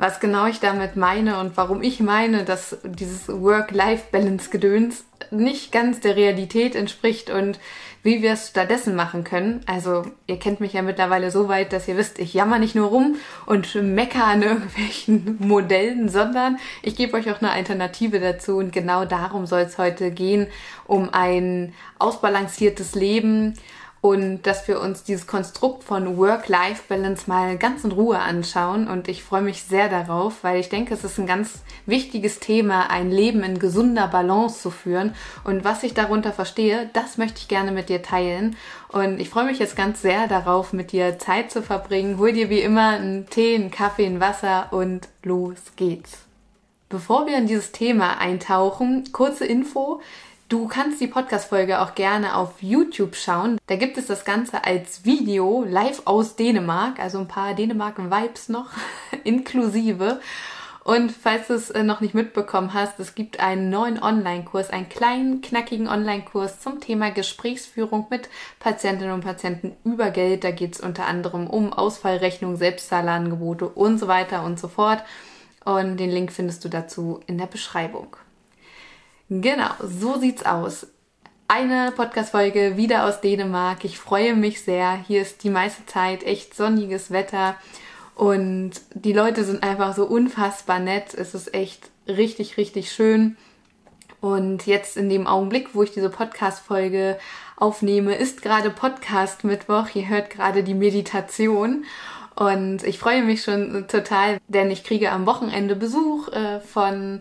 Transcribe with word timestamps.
Was 0.00 0.18
genau 0.18 0.46
ich 0.46 0.60
damit 0.60 0.96
meine 0.96 1.38
und 1.40 1.58
warum 1.58 1.82
ich 1.82 2.00
meine, 2.00 2.44
dass 2.44 2.78
dieses 2.84 3.28
Work-Life-Balance-Gedöns 3.28 5.04
nicht 5.30 5.72
ganz 5.72 6.00
der 6.00 6.16
Realität 6.16 6.74
entspricht 6.74 7.28
und 7.28 7.60
wie 8.02 8.22
wir 8.22 8.32
es 8.32 8.48
stattdessen 8.48 8.96
machen 8.96 9.24
können. 9.24 9.60
Also 9.66 10.06
ihr 10.26 10.38
kennt 10.38 10.60
mich 10.60 10.72
ja 10.72 10.80
mittlerweile 10.80 11.30
so 11.30 11.48
weit, 11.48 11.74
dass 11.74 11.86
ihr 11.86 11.98
wisst, 11.98 12.18
ich 12.18 12.32
jammer 12.32 12.58
nicht 12.58 12.74
nur 12.74 12.88
rum 12.88 13.16
und 13.44 13.74
mecker 13.74 14.24
an 14.24 14.42
irgendwelchen 14.42 15.36
Modellen, 15.46 16.08
sondern 16.08 16.56
ich 16.80 16.96
gebe 16.96 17.18
euch 17.18 17.30
auch 17.30 17.42
eine 17.42 17.52
Alternative 17.52 18.20
dazu 18.20 18.56
und 18.56 18.72
genau 18.72 19.04
darum 19.04 19.44
soll 19.44 19.60
es 19.60 19.76
heute 19.76 20.12
gehen, 20.12 20.46
um 20.86 21.10
ein 21.12 21.74
ausbalanciertes 21.98 22.94
Leben, 22.94 23.52
und 24.02 24.46
dass 24.46 24.66
wir 24.66 24.80
uns 24.80 25.04
dieses 25.04 25.26
Konstrukt 25.26 25.84
von 25.84 26.16
Work-Life-Balance 26.16 27.24
mal 27.26 27.58
ganz 27.58 27.84
in 27.84 27.92
Ruhe 27.92 28.18
anschauen. 28.18 28.88
Und 28.88 29.08
ich 29.08 29.22
freue 29.22 29.42
mich 29.42 29.64
sehr 29.64 29.90
darauf, 29.90 30.42
weil 30.42 30.58
ich 30.58 30.70
denke, 30.70 30.94
es 30.94 31.04
ist 31.04 31.18
ein 31.18 31.26
ganz 31.26 31.62
wichtiges 31.84 32.40
Thema, 32.40 32.88
ein 32.88 33.10
Leben 33.10 33.42
in 33.42 33.58
gesunder 33.58 34.08
Balance 34.08 34.62
zu 34.62 34.70
führen. 34.70 35.14
Und 35.44 35.64
was 35.64 35.82
ich 35.82 35.92
darunter 35.92 36.32
verstehe, 36.32 36.88
das 36.94 37.18
möchte 37.18 37.40
ich 37.40 37.48
gerne 37.48 37.72
mit 37.72 37.90
dir 37.90 38.02
teilen. 38.02 38.56
Und 38.88 39.20
ich 39.20 39.28
freue 39.28 39.44
mich 39.44 39.58
jetzt 39.58 39.76
ganz 39.76 40.00
sehr 40.00 40.28
darauf, 40.28 40.72
mit 40.72 40.92
dir 40.92 41.18
Zeit 41.18 41.50
zu 41.50 41.62
verbringen. 41.62 42.16
Hol 42.18 42.32
dir 42.32 42.48
wie 42.48 42.60
immer 42.60 42.90
einen 42.90 43.28
Tee, 43.28 43.54
einen 43.54 43.70
Kaffee, 43.70 44.06
ein 44.06 44.20
Wasser 44.20 44.72
und 44.72 45.08
los 45.22 45.58
geht's. 45.76 46.20
Bevor 46.88 47.26
wir 47.26 47.36
in 47.36 47.46
dieses 47.46 47.70
Thema 47.70 48.18
eintauchen, 48.18 49.12
kurze 49.12 49.44
Info. 49.44 50.00
Du 50.50 50.66
kannst 50.66 51.00
die 51.00 51.06
Podcast-Folge 51.06 51.80
auch 51.80 51.94
gerne 51.94 52.34
auf 52.34 52.60
YouTube 52.60 53.14
schauen. 53.14 53.58
Da 53.68 53.76
gibt 53.76 53.96
es 53.96 54.08
das 54.08 54.24
Ganze 54.24 54.64
als 54.64 55.04
Video 55.04 55.64
live 55.64 56.02
aus 56.06 56.34
Dänemark, 56.34 56.98
also 56.98 57.20
ein 57.20 57.28
paar 57.28 57.54
Dänemark-Vibes 57.54 58.48
noch 58.48 58.66
inklusive. 59.22 60.20
Und 60.82 61.12
falls 61.12 61.46
du 61.46 61.54
es 61.54 61.70
äh, 61.70 61.84
noch 61.84 62.00
nicht 62.00 62.14
mitbekommen 62.14 62.74
hast, 62.74 62.98
es 62.98 63.14
gibt 63.14 63.38
einen 63.38 63.70
neuen 63.70 64.02
Online-Kurs, 64.02 64.70
einen 64.70 64.88
kleinen, 64.88 65.40
knackigen 65.40 65.86
Online-Kurs 65.86 66.58
zum 66.58 66.80
Thema 66.80 67.12
Gesprächsführung 67.12 68.08
mit 68.10 68.28
Patientinnen 68.58 69.14
und 69.14 69.22
Patienten 69.22 69.76
über 69.84 70.10
Geld. 70.10 70.42
Da 70.42 70.50
geht 70.50 70.74
es 70.74 70.80
unter 70.80 71.06
anderem 71.06 71.46
um 71.46 71.72
Ausfallrechnung, 71.72 72.56
Selbstzahlerangebote 72.56 73.68
und 73.68 73.98
so 73.98 74.08
weiter 74.08 74.42
und 74.42 74.58
so 74.58 74.66
fort. 74.66 75.04
Und 75.64 75.98
den 75.98 76.10
Link 76.10 76.32
findest 76.32 76.64
du 76.64 76.68
dazu 76.68 77.20
in 77.28 77.38
der 77.38 77.46
Beschreibung. 77.46 78.16
Genau, 79.32 79.70
so 79.80 80.18
sieht's 80.18 80.44
aus. 80.44 80.88
Eine 81.46 81.92
Podcast-Folge 81.92 82.76
wieder 82.76 83.04
aus 83.04 83.20
Dänemark. 83.20 83.84
Ich 83.84 83.96
freue 83.96 84.34
mich 84.34 84.62
sehr. 84.62 85.04
Hier 85.06 85.22
ist 85.22 85.44
die 85.44 85.50
meiste 85.50 85.86
Zeit 85.86 86.24
echt 86.24 86.56
sonniges 86.56 87.12
Wetter 87.12 87.54
und 88.16 88.72
die 88.92 89.12
Leute 89.12 89.44
sind 89.44 89.62
einfach 89.62 89.94
so 89.94 90.04
unfassbar 90.04 90.80
nett. 90.80 91.14
Es 91.14 91.34
ist 91.34 91.54
echt 91.54 91.90
richtig, 92.08 92.56
richtig 92.56 92.90
schön. 92.90 93.36
Und 94.20 94.66
jetzt 94.66 94.96
in 94.96 95.08
dem 95.08 95.28
Augenblick, 95.28 95.76
wo 95.76 95.84
ich 95.84 95.92
diese 95.92 96.10
Podcast-Folge 96.10 97.16
aufnehme, 97.54 98.16
ist 98.16 98.42
gerade 98.42 98.70
Podcast-Mittwoch. 98.70 99.94
Ihr 99.94 100.08
hört 100.08 100.30
gerade 100.30 100.64
die 100.64 100.74
Meditation. 100.74 101.84
Und 102.34 102.82
ich 102.82 102.98
freue 102.98 103.22
mich 103.22 103.44
schon 103.44 103.86
total, 103.86 104.38
denn 104.48 104.72
ich 104.72 104.82
kriege 104.82 105.12
am 105.12 105.24
Wochenende 105.26 105.76
Besuch 105.76 106.28
äh, 106.32 106.58
von 106.58 107.20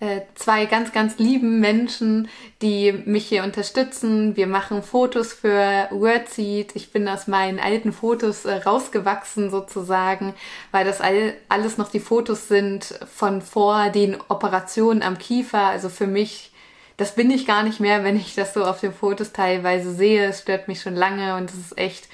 äh, 0.00 0.22
zwei 0.34 0.64
ganz, 0.64 0.92
ganz 0.92 1.18
lieben 1.18 1.60
Menschen, 1.60 2.28
die 2.62 2.90
mich 2.92 3.28
hier 3.28 3.44
unterstützen. 3.44 4.34
Wir 4.34 4.46
machen 4.46 4.82
Fotos 4.82 5.34
für 5.34 5.88
Wordseed. 5.90 6.74
Ich 6.74 6.90
bin 6.90 7.06
aus 7.06 7.26
meinen 7.26 7.60
alten 7.60 7.92
Fotos 7.92 8.46
äh, 8.46 8.54
rausgewachsen 8.54 9.50
sozusagen, 9.50 10.34
weil 10.72 10.86
das 10.86 11.02
all, 11.02 11.34
alles 11.50 11.76
noch 11.76 11.90
die 11.90 12.00
Fotos 12.00 12.48
sind 12.48 12.98
von 13.14 13.42
vor 13.42 13.90
den 13.90 14.16
Operationen 14.28 15.02
am 15.02 15.18
Kiefer. 15.18 15.66
Also 15.66 15.90
für 15.90 16.06
mich, 16.06 16.52
das 16.96 17.14
bin 17.14 17.30
ich 17.30 17.46
gar 17.46 17.62
nicht 17.62 17.78
mehr, 17.78 18.02
wenn 18.02 18.16
ich 18.16 18.34
das 18.34 18.54
so 18.54 18.64
auf 18.64 18.80
den 18.80 18.94
Fotos 18.94 19.32
teilweise 19.32 19.92
sehe. 19.92 20.24
Es 20.24 20.40
stört 20.40 20.66
mich 20.66 20.80
schon 20.80 20.94
lange 20.94 21.36
und 21.36 21.50
es 21.50 21.58
ist 21.58 21.78
echt 21.78 22.08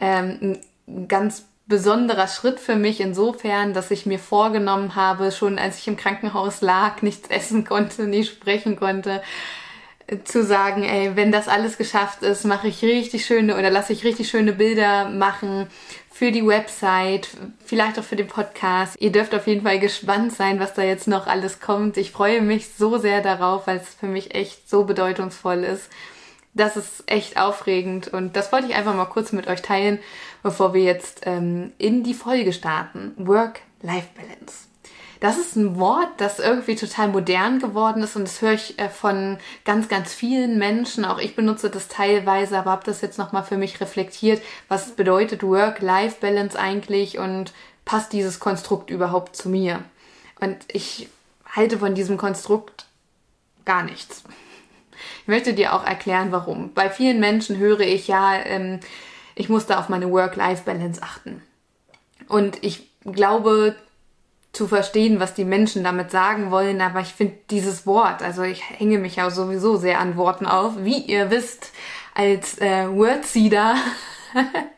ähm, 0.00 0.58
ein 0.86 1.08
ganz 1.08 1.44
besonderer 1.68 2.26
Schritt 2.26 2.58
für 2.58 2.76
mich 2.76 3.00
insofern, 3.00 3.74
dass 3.74 3.90
ich 3.90 4.06
mir 4.06 4.18
vorgenommen 4.18 4.96
habe, 4.96 5.30
schon 5.30 5.58
als 5.58 5.78
ich 5.78 5.88
im 5.88 5.96
Krankenhaus 5.96 6.62
lag, 6.62 7.02
nichts 7.02 7.28
essen 7.30 7.64
konnte, 7.64 8.06
nicht 8.06 8.30
sprechen 8.30 8.76
konnte, 8.76 9.22
zu 10.24 10.42
sagen, 10.42 10.84
ey, 10.84 11.16
wenn 11.16 11.30
das 11.30 11.48
alles 11.48 11.76
geschafft 11.76 12.22
ist, 12.22 12.44
mache 12.44 12.68
ich 12.68 12.82
richtig 12.82 13.26
schöne 13.26 13.58
oder 13.58 13.70
lasse 13.70 13.92
ich 13.92 14.04
richtig 14.04 14.30
schöne 14.30 14.54
Bilder 14.54 15.10
machen 15.10 15.66
für 16.10 16.32
die 16.32 16.46
Website, 16.46 17.28
vielleicht 17.64 17.98
auch 17.98 18.04
für 18.04 18.16
den 18.16 18.26
Podcast. 18.26 18.96
Ihr 18.98 19.12
dürft 19.12 19.34
auf 19.34 19.46
jeden 19.46 19.64
Fall 19.64 19.78
gespannt 19.78 20.32
sein, 20.32 20.60
was 20.60 20.72
da 20.72 20.82
jetzt 20.82 21.08
noch 21.08 21.26
alles 21.26 21.60
kommt. 21.60 21.98
Ich 21.98 22.10
freue 22.10 22.40
mich 22.40 22.70
so 22.70 22.96
sehr 22.96 23.20
darauf, 23.20 23.66
weil 23.66 23.76
es 23.76 23.94
für 23.94 24.06
mich 24.06 24.34
echt 24.34 24.68
so 24.68 24.84
bedeutungsvoll 24.84 25.62
ist 25.62 25.90
das 26.54 26.76
ist 26.76 27.04
echt 27.06 27.38
aufregend 27.38 28.08
und 28.08 28.36
das 28.36 28.52
wollte 28.52 28.66
ich 28.68 28.74
einfach 28.74 28.94
mal 28.94 29.06
kurz 29.06 29.32
mit 29.32 29.46
euch 29.46 29.62
teilen, 29.62 29.98
bevor 30.42 30.74
wir 30.74 30.82
jetzt 30.82 31.22
ähm, 31.24 31.72
in 31.78 32.02
die 32.02 32.14
Folge 32.14 32.52
starten. 32.52 33.12
Work-Life-Balance. 33.16 34.68
Das 35.20 35.36
ist 35.36 35.56
ein 35.56 35.78
Wort, 35.78 36.08
das 36.18 36.38
irgendwie 36.38 36.76
total 36.76 37.08
modern 37.08 37.58
geworden 37.58 38.02
ist 38.02 38.14
und 38.14 38.22
das 38.22 38.40
höre 38.40 38.52
ich 38.52 38.78
äh, 38.78 38.88
von 38.88 39.38
ganz, 39.64 39.88
ganz 39.88 40.14
vielen 40.14 40.58
Menschen. 40.58 41.04
Auch 41.04 41.18
ich 41.18 41.34
benutze 41.34 41.70
das 41.70 41.88
teilweise, 41.88 42.56
aber 42.56 42.70
habe 42.70 42.84
das 42.84 43.00
jetzt 43.00 43.18
nochmal 43.18 43.42
für 43.42 43.56
mich 43.56 43.80
reflektiert. 43.80 44.40
Was 44.68 44.92
bedeutet 44.92 45.42
Work-Life-Balance 45.42 46.58
eigentlich 46.58 47.18
und 47.18 47.52
passt 47.84 48.12
dieses 48.12 48.38
Konstrukt 48.38 48.90
überhaupt 48.90 49.34
zu 49.34 49.48
mir? 49.48 49.82
Und 50.40 50.56
ich 50.68 51.08
halte 51.50 51.78
von 51.78 51.94
diesem 51.94 52.16
Konstrukt 52.16 52.86
gar 53.64 53.82
nichts. 53.82 54.22
Ich 55.22 55.28
möchte 55.28 55.54
dir 55.54 55.74
auch 55.74 55.84
erklären, 55.84 56.32
warum. 56.32 56.72
Bei 56.74 56.90
vielen 56.90 57.20
Menschen 57.20 57.58
höre 57.58 57.80
ich 57.80 58.08
ja, 58.08 58.34
ähm, 58.44 58.80
ich 59.34 59.48
muss 59.48 59.66
da 59.66 59.78
auf 59.78 59.88
meine 59.88 60.10
Work-Life-Balance 60.10 61.02
achten. 61.02 61.42
Und 62.28 62.62
ich 62.62 62.88
glaube 63.04 63.76
zu 64.52 64.66
verstehen, 64.66 65.20
was 65.20 65.34
die 65.34 65.44
Menschen 65.44 65.84
damit 65.84 66.10
sagen 66.10 66.50
wollen, 66.50 66.80
aber 66.80 67.00
ich 67.00 67.14
finde 67.14 67.34
dieses 67.50 67.86
Wort, 67.86 68.22
also 68.22 68.42
ich 68.42 68.68
hänge 68.68 68.98
mich 68.98 69.16
ja 69.16 69.30
sowieso 69.30 69.76
sehr 69.76 70.00
an 70.00 70.16
Worten 70.16 70.46
auf, 70.46 70.72
wie 70.78 70.98
ihr 70.98 71.30
wisst, 71.30 71.72
als 72.14 72.58
äh, 72.58 72.88
Wordseeder. 72.88 73.76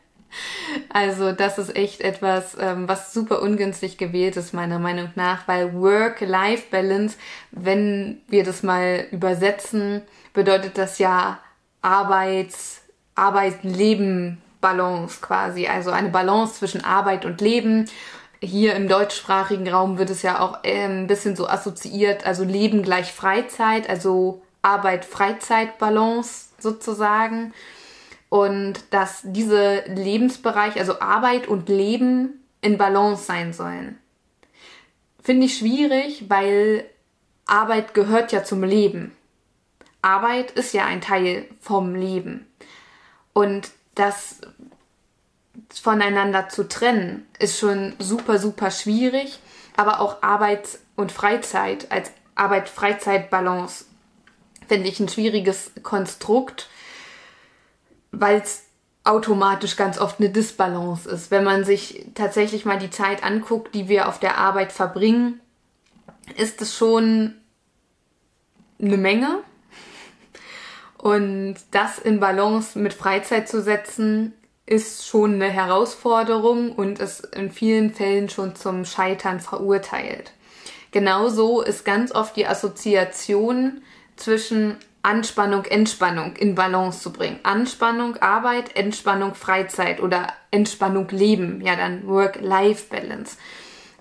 Also 0.89 1.31
das 1.31 1.57
ist 1.57 1.75
echt 1.75 2.01
etwas, 2.01 2.55
ähm, 2.59 2.87
was 2.87 3.13
super 3.13 3.41
ungünstig 3.41 3.97
gewählt 3.97 4.37
ist, 4.37 4.53
meiner 4.53 4.79
Meinung 4.79 5.09
nach, 5.15 5.47
weil 5.47 5.73
Work-Life-Balance, 5.73 7.17
wenn 7.51 8.21
wir 8.27 8.43
das 8.43 8.63
mal 8.63 9.07
übersetzen, 9.11 10.01
bedeutet 10.33 10.77
das 10.77 10.99
ja 10.99 11.39
Arbeits, 11.81 12.81
Arbeit-Leben-Balance 13.15 15.19
quasi. 15.21 15.67
Also 15.67 15.91
eine 15.91 16.09
Balance 16.09 16.55
zwischen 16.55 16.83
Arbeit 16.83 17.25
und 17.25 17.41
Leben. 17.41 17.89
Hier 18.43 18.75
im 18.75 18.87
deutschsprachigen 18.87 19.67
Raum 19.67 19.97
wird 19.97 20.09
es 20.09 20.23
ja 20.23 20.39
auch 20.39 20.63
äh, 20.63 20.85
ein 20.85 21.07
bisschen 21.07 21.35
so 21.35 21.47
assoziiert, 21.47 22.25
also 22.25 22.43
Leben 22.43 22.81
gleich 22.81 23.13
Freizeit, 23.13 23.89
also 23.89 24.41
Arbeit-Freizeit-Balance 24.63 26.49
sozusagen. 26.59 27.53
Und 28.31 28.85
dass 28.91 29.23
diese 29.23 29.83
Lebensbereiche, 29.87 30.79
also 30.79 31.01
Arbeit 31.01 31.49
und 31.49 31.67
Leben 31.67 32.45
in 32.61 32.77
Balance 32.77 33.25
sein 33.25 33.51
sollen. 33.51 33.99
Finde 35.21 35.47
ich 35.47 35.57
schwierig, 35.57 36.29
weil 36.29 36.85
Arbeit 37.45 37.93
gehört 37.93 38.31
ja 38.31 38.45
zum 38.45 38.63
Leben. 38.63 39.11
Arbeit 40.01 40.51
ist 40.51 40.73
ja 40.73 40.85
ein 40.85 41.01
Teil 41.01 41.45
vom 41.59 41.93
Leben. 41.93 42.47
Und 43.33 43.69
das 43.95 44.39
voneinander 45.69 46.47
zu 46.47 46.69
trennen, 46.69 47.27
ist 47.37 47.59
schon 47.59 47.95
super, 47.99 48.39
super 48.39 48.71
schwierig. 48.71 49.39
Aber 49.75 49.99
auch 49.99 50.23
Arbeit 50.23 50.79
und 50.95 51.11
Freizeit 51.11 51.91
als 51.91 52.11
Arbeit-Freizeit-Balance 52.35 53.85
finde 54.69 54.87
ich 54.87 55.01
ein 55.01 55.09
schwieriges 55.09 55.71
Konstrukt, 55.83 56.69
weil 58.11 58.41
es 58.41 58.63
automatisch 59.03 59.75
ganz 59.75 59.97
oft 59.97 60.19
eine 60.19 60.29
Disbalance 60.29 61.09
ist. 61.09 61.31
Wenn 61.31 61.43
man 61.43 61.63
sich 61.63 62.05
tatsächlich 62.13 62.65
mal 62.65 62.77
die 62.77 62.91
Zeit 62.91 63.23
anguckt, 63.23 63.73
die 63.73 63.87
wir 63.87 64.07
auf 64.07 64.19
der 64.19 64.37
Arbeit 64.37 64.71
verbringen, 64.71 65.39
ist 66.37 66.61
es 66.61 66.75
schon 66.75 67.35
eine 68.79 68.97
Menge. 68.97 69.39
Und 70.97 71.55
das 71.71 71.97
in 71.97 72.19
Balance 72.19 72.77
mit 72.77 72.93
Freizeit 72.93 73.49
zu 73.49 73.61
setzen, 73.61 74.33
ist 74.67 75.07
schon 75.07 75.33
eine 75.33 75.49
Herausforderung 75.49 76.73
und 76.73 76.99
ist 76.99 77.21
in 77.35 77.51
vielen 77.51 77.93
Fällen 77.93 78.29
schon 78.29 78.55
zum 78.55 78.85
Scheitern 78.85 79.39
verurteilt. 79.39 80.31
Genauso 80.91 81.61
ist 81.61 81.85
ganz 81.85 82.11
oft 82.11 82.35
die 82.35 82.45
Assoziation 82.45 83.81
zwischen 84.15 84.77
Anspannung, 85.03 85.65
Entspannung 85.65 86.35
in 86.35 86.55
Balance 86.55 87.01
zu 87.01 87.11
bringen. 87.11 87.39
Anspannung, 87.43 88.17
Arbeit, 88.17 88.75
Entspannung, 88.75 89.33
Freizeit 89.35 89.99
oder 89.99 90.27
Entspannung, 90.51 91.07
Leben. 91.09 91.61
Ja, 91.61 91.75
dann 91.75 92.07
Work-Life-Balance. 92.07 93.37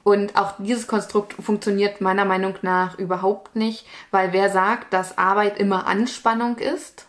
Und 0.02 0.36
auch 0.36 0.54
dieses 0.58 0.86
Konstrukt 0.86 1.34
funktioniert 1.34 2.00
meiner 2.00 2.24
Meinung 2.24 2.54
nach 2.62 2.98
überhaupt 2.98 3.54
nicht, 3.56 3.86
weil 4.10 4.32
wer 4.32 4.50
sagt, 4.50 4.92
dass 4.92 5.18
Arbeit 5.18 5.58
immer 5.58 5.86
Anspannung 5.86 6.56
ist 6.58 7.06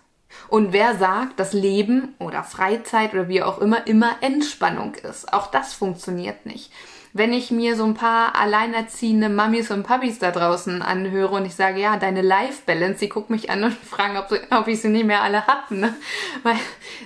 und 0.49 0.73
wer 0.73 0.95
sagt, 0.95 1.39
dass 1.39 1.53
Leben 1.53 2.15
oder 2.19 2.43
Freizeit 2.43 3.13
oder 3.13 3.27
wie 3.27 3.43
auch 3.43 3.59
immer 3.59 3.88
immer 3.88 4.17
Entspannung 4.21 4.95
ist. 4.95 5.33
Auch 5.33 5.47
das 5.47 5.73
funktioniert 5.73 6.45
nicht 6.45 6.71
wenn 7.13 7.33
ich 7.33 7.51
mir 7.51 7.75
so 7.75 7.83
ein 7.83 7.93
paar 7.93 8.35
alleinerziehende 8.35 9.29
Mamis 9.29 9.71
und 9.71 9.83
Puppies 9.83 10.19
da 10.19 10.31
draußen 10.31 10.81
anhöre 10.81 11.35
und 11.35 11.45
ich 11.45 11.55
sage, 11.55 11.79
ja, 11.79 11.97
deine 11.97 12.21
Life 12.21 12.63
Balance, 12.65 12.99
die 12.99 13.09
gucken 13.09 13.35
mich 13.35 13.49
an 13.49 13.63
und 13.63 13.73
fragen, 13.89 14.17
ob, 14.17 14.31
ob 14.51 14.67
ich 14.67 14.81
sie 14.81 14.89
nicht 14.89 15.05
mehr 15.05 15.21
alle 15.21 15.45
hab, 15.47 15.71
ne? 15.71 15.95
Weil 16.43 16.57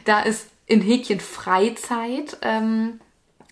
da 0.05 0.21
ist 0.21 0.49
in 0.67 0.81
Häkchen 0.81 1.19
Freizeit 1.19 2.37
ähm, 2.41 2.99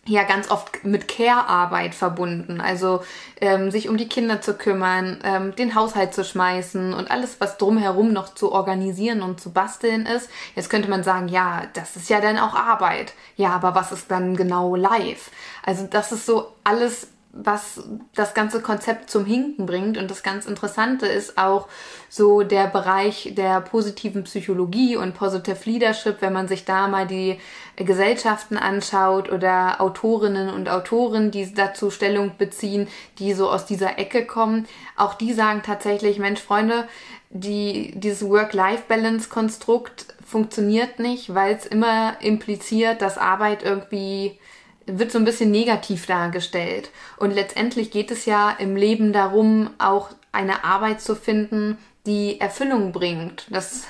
ja 0.05 0.23
ganz 0.23 0.51
oft 0.51 0.83
mit 0.83 1.07
Care-Arbeit 1.07 1.95
verbunden. 1.95 2.59
Also 2.59 3.03
ähm, 3.39 3.71
sich 3.71 3.88
um 3.88 3.97
die 3.97 4.09
Kinder 4.09 4.41
zu 4.41 4.55
kümmern, 4.55 5.19
ähm, 5.23 5.55
den 5.55 5.75
Haushalt 5.75 6.13
zu 6.13 6.25
schmeißen 6.25 6.94
und 6.94 7.09
alles, 7.09 7.39
was 7.39 7.57
drumherum 7.57 8.11
noch 8.11 8.33
zu 8.33 8.51
organisieren 8.51 9.21
und 9.21 9.39
zu 9.39 9.51
basteln 9.51 10.05
ist. 10.05 10.29
Jetzt 10.55 10.69
könnte 10.69 10.89
man 10.89 11.03
sagen, 11.03 11.29
ja, 11.29 11.63
das 11.73 11.95
ist 11.95 12.09
ja 12.09 12.19
dann 12.19 12.38
auch 12.38 12.53
Arbeit. 12.53 13.13
Ja, 13.38 13.51
aber 13.51 13.75
was 13.75 13.91
ist 13.91 14.11
dann 14.11 14.35
genau 14.35 14.75
live? 14.75 15.31
Also 15.65 15.88
das 15.89 16.11
ist 16.11 16.25
so 16.25 16.51
alles 16.63 17.07
was 17.35 17.81
das 18.13 18.35
ganze 18.35 18.62
Konzept 18.62 19.09
zum 19.09 19.25
Hinken 19.25 19.65
bringt. 19.65 19.97
Und 19.97 20.12
das 20.12 20.21
ganz 20.21 20.45
Interessante 20.45 21.07
ist 21.07 21.39
auch 21.39 21.68
so 22.07 22.44
der 22.44 22.68
Bereich 22.68 23.33
der 23.35 23.59
positiven 23.59 24.24
Psychologie 24.25 24.95
und 24.97 25.15
Positive 25.15 25.57
Leadership, 25.65 26.18
wenn 26.21 26.31
man 26.31 26.47
sich 26.47 26.63
da 26.63 26.88
mal 26.88 27.07
die 27.07 27.39
Gesellschaften 27.75 28.56
anschaut 28.56 29.31
oder 29.31 29.81
Autorinnen 29.81 30.50
und 30.50 30.69
Autoren, 30.69 31.31
die 31.31 31.51
dazu 31.51 31.89
Stellung 31.89 32.33
beziehen, 32.38 32.88
die 33.18 33.33
so 33.33 33.50
aus 33.50 33.65
dieser 33.65 33.97
Ecke 33.97 34.27
kommen. 34.27 34.68
Auch 34.95 35.15
die 35.15 35.33
sagen 35.33 35.63
tatsächlich, 35.65 36.19
Mensch, 36.19 36.39
Freunde, 36.39 36.88
die, 37.31 37.94
dieses 37.95 38.30
Work-Life-Balance-Konstrukt 38.30 40.06
funktioniert 40.24 41.00
nicht, 41.00 41.33
weil 41.33 41.56
es 41.56 41.65
immer 41.65 42.21
impliziert, 42.21 43.01
dass 43.01 43.18
Arbeit 43.18 43.63
irgendwie 43.63 44.38
wird 44.85 45.12
so 45.12 45.19
ein 45.19 45.25
bisschen 45.25 45.51
negativ 45.51 46.06
dargestellt. 46.06 46.91
Und 47.18 47.31
letztendlich 47.31 47.91
geht 47.91 48.12
es 48.12 48.25
ja 48.25 48.51
im 48.51 48.75
Leben 48.75 49.13
darum, 49.13 49.69
auch 49.77 50.09
eine 50.31 50.63
Arbeit 50.63 51.01
zu 51.01 51.15
finden, 51.15 51.77
die 52.06 52.41
Erfüllung 52.41 52.91
bringt. 52.91 53.47
Das 53.50 53.85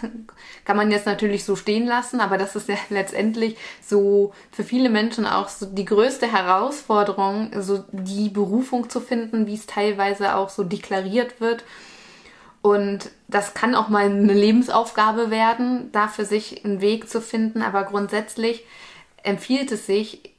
kann 0.65 0.77
man 0.77 0.91
jetzt 0.91 1.07
natürlich 1.07 1.45
so 1.45 1.55
stehen 1.55 1.87
lassen, 1.87 2.19
aber 2.19 2.37
das 2.37 2.55
ist 2.55 2.69
ja 2.69 2.77
letztendlich 2.89 3.57
so 3.81 4.33
für 4.51 4.63
viele 4.63 4.89
Menschen 4.89 5.25
auch 5.25 5.49
so 5.49 5.65
die 5.65 5.85
größte 5.85 6.31
Herausforderung, 6.31 7.51
so 7.59 7.83
die 7.91 8.29
Berufung 8.29 8.89
zu 8.89 8.99
finden, 8.99 9.47
wie 9.47 9.55
es 9.55 9.65
teilweise 9.65 10.35
auch 10.35 10.49
so 10.49 10.63
deklariert 10.63 11.41
wird. 11.41 11.63
Und 12.61 13.09
das 13.27 13.53
kann 13.53 13.75
auch 13.75 13.89
mal 13.89 14.05
eine 14.05 14.33
Lebensaufgabe 14.33 15.31
werden, 15.31 15.91
da 15.91 16.07
für 16.07 16.23
sich 16.23 16.63
einen 16.63 16.79
Weg 16.79 17.09
zu 17.09 17.19
finden, 17.19 17.61
aber 17.61 17.83
grundsätzlich 17.83 18.63
empfiehlt 19.23 19.71
es 19.71 19.85
sich, 19.85 20.32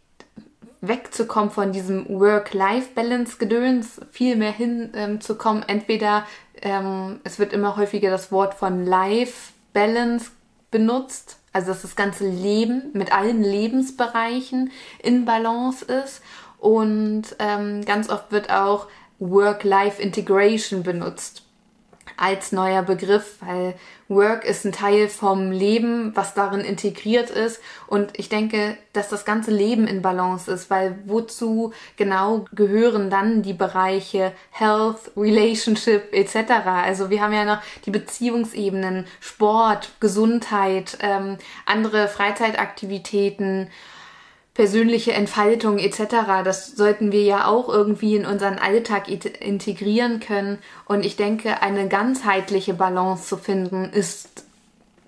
wegzukommen 0.89 1.51
von 1.51 1.73
diesem 1.73 2.09
Work-Life-Balance-Gedöns, 2.09 4.01
viel 4.11 4.37
mehr 4.37 4.53
hinzukommen. 4.53 5.63
Ähm, 5.63 5.77
Entweder 5.77 6.27
ähm, 6.63 7.21
es 7.25 7.39
wird 7.39 7.53
immer 7.53 7.77
häufiger 7.77 8.11
das 8.11 8.33
Wort 8.33 8.55
von 8.55 8.85
Life-Balance 8.85 10.31
benutzt, 10.71 11.39
also 11.53 11.69
dass 11.69 11.83
das 11.83 11.97
ganze 11.97 12.29
Leben 12.29 12.91
mit 12.93 13.13
allen 13.13 13.43
Lebensbereichen 13.43 14.71
in 15.03 15.25
Balance 15.25 15.85
ist. 15.85 16.23
Und 16.59 17.37
ähm, 17.39 17.85
ganz 17.85 18.09
oft 18.09 18.33
wird 18.33 18.51
auch 18.51 18.89
Work-Life-Integration 19.19 20.83
benutzt 20.83 21.44
als 22.17 22.53
neuer 22.53 22.83
Begriff, 22.83 23.37
weil 23.41 23.75
Work 24.09 24.45
ist 24.45 24.65
ein 24.65 24.73
Teil 24.73 25.09
vom 25.09 25.51
Leben, 25.51 26.15
was 26.15 26.35
darin 26.35 26.61
integriert 26.61 27.31
ist. 27.31 27.61
Und 27.87 28.19
ich 28.19 28.29
denke, 28.29 28.77
dass 28.93 29.09
das 29.09 29.25
ganze 29.25 29.51
Leben 29.51 29.87
in 29.87 30.03
Balance 30.03 30.51
ist, 30.51 30.71
weil 30.71 30.99
wozu 31.07 31.73
genau 31.97 32.45
gehören 32.53 33.11
dann 33.11 33.43
die 33.43 33.55
Bereiche 33.55 34.33
Health, 34.51 35.13
Relationship 35.17 36.13
etc. 36.13 36.53
Also 36.67 37.11
wir 37.11 37.23
haben 37.23 37.33
ja 37.33 37.45
noch 37.45 37.63
die 37.87 37.91
Beziehungsebenen, 37.91 39.07
Sport, 39.21 39.93
Gesundheit, 40.01 40.99
ähm, 41.01 41.39
andere 41.67 42.09
Freizeitaktivitäten 42.09 43.71
persönliche 44.55 45.12
Entfaltung 45.12 45.79
etc. 45.79 46.43
Das 46.45 46.69
sollten 46.69 47.11
wir 47.11 47.23
ja 47.23 47.47
auch 47.47 47.69
irgendwie 47.69 48.15
in 48.17 48.25
unseren 48.25 48.59
Alltag 48.59 49.09
integrieren 49.09 50.21
können. 50.21 50.59
Und 50.87 51.05
ich 51.05 51.17
denke, 51.17 51.61
eine 51.61 51.89
ganzheitliche 51.89 52.75
Balance 52.75 53.27
zu 53.27 53.37
finden, 53.37 53.85
ist 53.87 54.45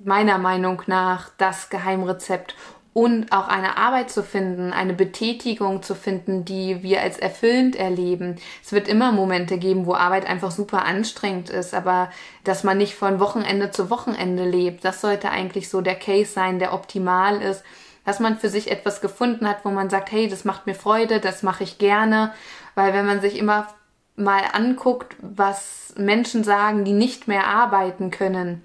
meiner 0.04 0.38
Meinung 0.38 0.82
nach 0.86 1.30
das 1.38 1.70
Geheimrezept. 1.70 2.56
Und 2.92 3.30
auch 3.30 3.46
eine 3.46 3.76
Arbeit 3.76 4.10
zu 4.10 4.22
finden, 4.22 4.72
eine 4.72 4.94
Betätigung 4.94 5.82
zu 5.82 5.94
finden, 5.94 6.46
die 6.46 6.82
wir 6.82 7.02
als 7.02 7.18
erfüllend 7.18 7.76
erleben. 7.76 8.36
Es 8.64 8.72
wird 8.72 8.88
immer 8.88 9.12
Momente 9.12 9.58
geben, 9.58 9.84
wo 9.84 9.92
Arbeit 9.92 10.26
einfach 10.26 10.50
super 10.50 10.86
anstrengend 10.86 11.50
ist, 11.50 11.74
aber 11.74 12.10
dass 12.44 12.64
man 12.64 12.78
nicht 12.78 12.94
von 12.94 13.20
Wochenende 13.20 13.70
zu 13.70 13.90
Wochenende 13.90 14.46
lebt, 14.48 14.82
das 14.82 15.02
sollte 15.02 15.28
eigentlich 15.28 15.68
so 15.68 15.82
der 15.82 15.96
Case 15.96 16.32
sein, 16.32 16.58
der 16.58 16.72
optimal 16.72 17.42
ist 17.42 17.62
dass 18.06 18.20
man 18.20 18.38
für 18.38 18.48
sich 18.48 18.70
etwas 18.70 19.02
gefunden 19.02 19.46
hat, 19.46 19.64
wo 19.64 19.70
man 19.70 19.90
sagt, 19.90 20.10
hey, 20.10 20.28
das 20.28 20.46
macht 20.46 20.66
mir 20.66 20.74
Freude, 20.74 21.20
das 21.20 21.42
mache 21.42 21.64
ich 21.64 21.76
gerne, 21.76 22.32
weil 22.74 22.94
wenn 22.94 23.04
man 23.04 23.20
sich 23.20 23.36
immer 23.36 23.66
mal 24.14 24.42
anguckt, 24.52 25.16
was 25.20 25.92
Menschen 25.98 26.44
sagen, 26.44 26.84
die 26.84 26.92
nicht 26.92 27.28
mehr 27.28 27.46
arbeiten 27.46 28.10
können, 28.10 28.64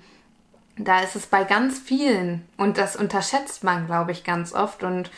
da 0.78 1.02
ist 1.02 1.18
es 1.18 1.26
bei 1.26 1.44
ganz 1.44 1.80
vielen 1.80 2.48
und 2.56 2.78
das 2.78 2.96
unterschätzt 2.96 3.64
man, 3.64 3.88
glaube 3.88 4.14
ich, 4.14 4.24
ganz 4.24 4.54
oft. 4.54 4.84
Und 4.84 5.12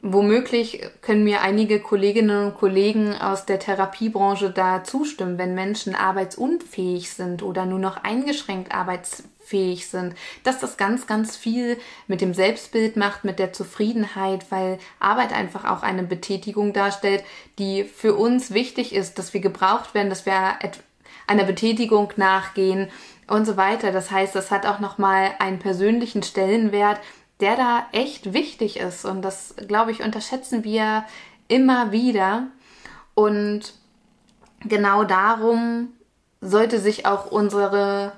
Womöglich 0.00 0.80
können 1.02 1.24
mir 1.24 1.40
einige 1.40 1.80
Kolleginnen 1.80 2.46
und 2.46 2.54
Kollegen 2.54 3.16
aus 3.16 3.46
der 3.46 3.58
Therapiebranche 3.58 4.50
da 4.50 4.84
zustimmen, 4.84 5.38
wenn 5.38 5.56
Menschen 5.56 5.96
arbeitsunfähig 5.96 7.10
sind 7.10 7.42
oder 7.42 7.66
nur 7.66 7.80
noch 7.80 8.04
eingeschränkt 8.04 8.72
arbeitsfähig 8.72 9.37
sind, 9.50 10.14
dass 10.44 10.58
das 10.58 10.76
ganz, 10.76 11.06
ganz 11.06 11.36
viel 11.36 11.78
mit 12.06 12.20
dem 12.20 12.34
Selbstbild 12.34 12.96
macht, 12.96 13.24
mit 13.24 13.38
der 13.38 13.52
Zufriedenheit, 13.52 14.46
weil 14.50 14.78
Arbeit 15.00 15.32
einfach 15.32 15.64
auch 15.64 15.82
eine 15.82 16.02
Betätigung 16.02 16.72
darstellt, 16.72 17.24
die 17.58 17.84
für 17.84 18.14
uns 18.14 18.52
wichtig 18.52 18.94
ist, 18.94 19.18
dass 19.18 19.34
wir 19.34 19.40
gebraucht 19.40 19.94
werden, 19.94 20.10
dass 20.10 20.26
wir 20.26 20.58
einer 21.26 21.44
Betätigung 21.44 22.12
nachgehen 22.16 22.88
und 23.28 23.44
so 23.44 23.56
weiter. 23.56 23.92
Das 23.92 24.10
heißt, 24.10 24.34
das 24.34 24.50
hat 24.50 24.66
auch 24.66 24.80
nochmal 24.80 25.30
einen 25.38 25.58
persönlichen 25.58 26.22
Stellenwert, 26.22 26.98
der 27.40 27.56
da 27.56 27.86
echt 27.92 28.32
wichtig 28.32 28.78
ist. 28.78 29.04
Und 29.04 29.22
das, 29.22 29.54
glaube 29.68 29.92
ich, 29.92 30.02
unterschätzen 30.02 30.64
wir 30.64 31.04
immer 31.46 31.92
wieder. 31.92 32.48
Und 33.14 33.74
genau 34.60 35.04
darum 35.04 35.88
sollte 36.40 36.80
sich 36.80 37.06
auch 37.06 37.30
unsere 37.30 38.12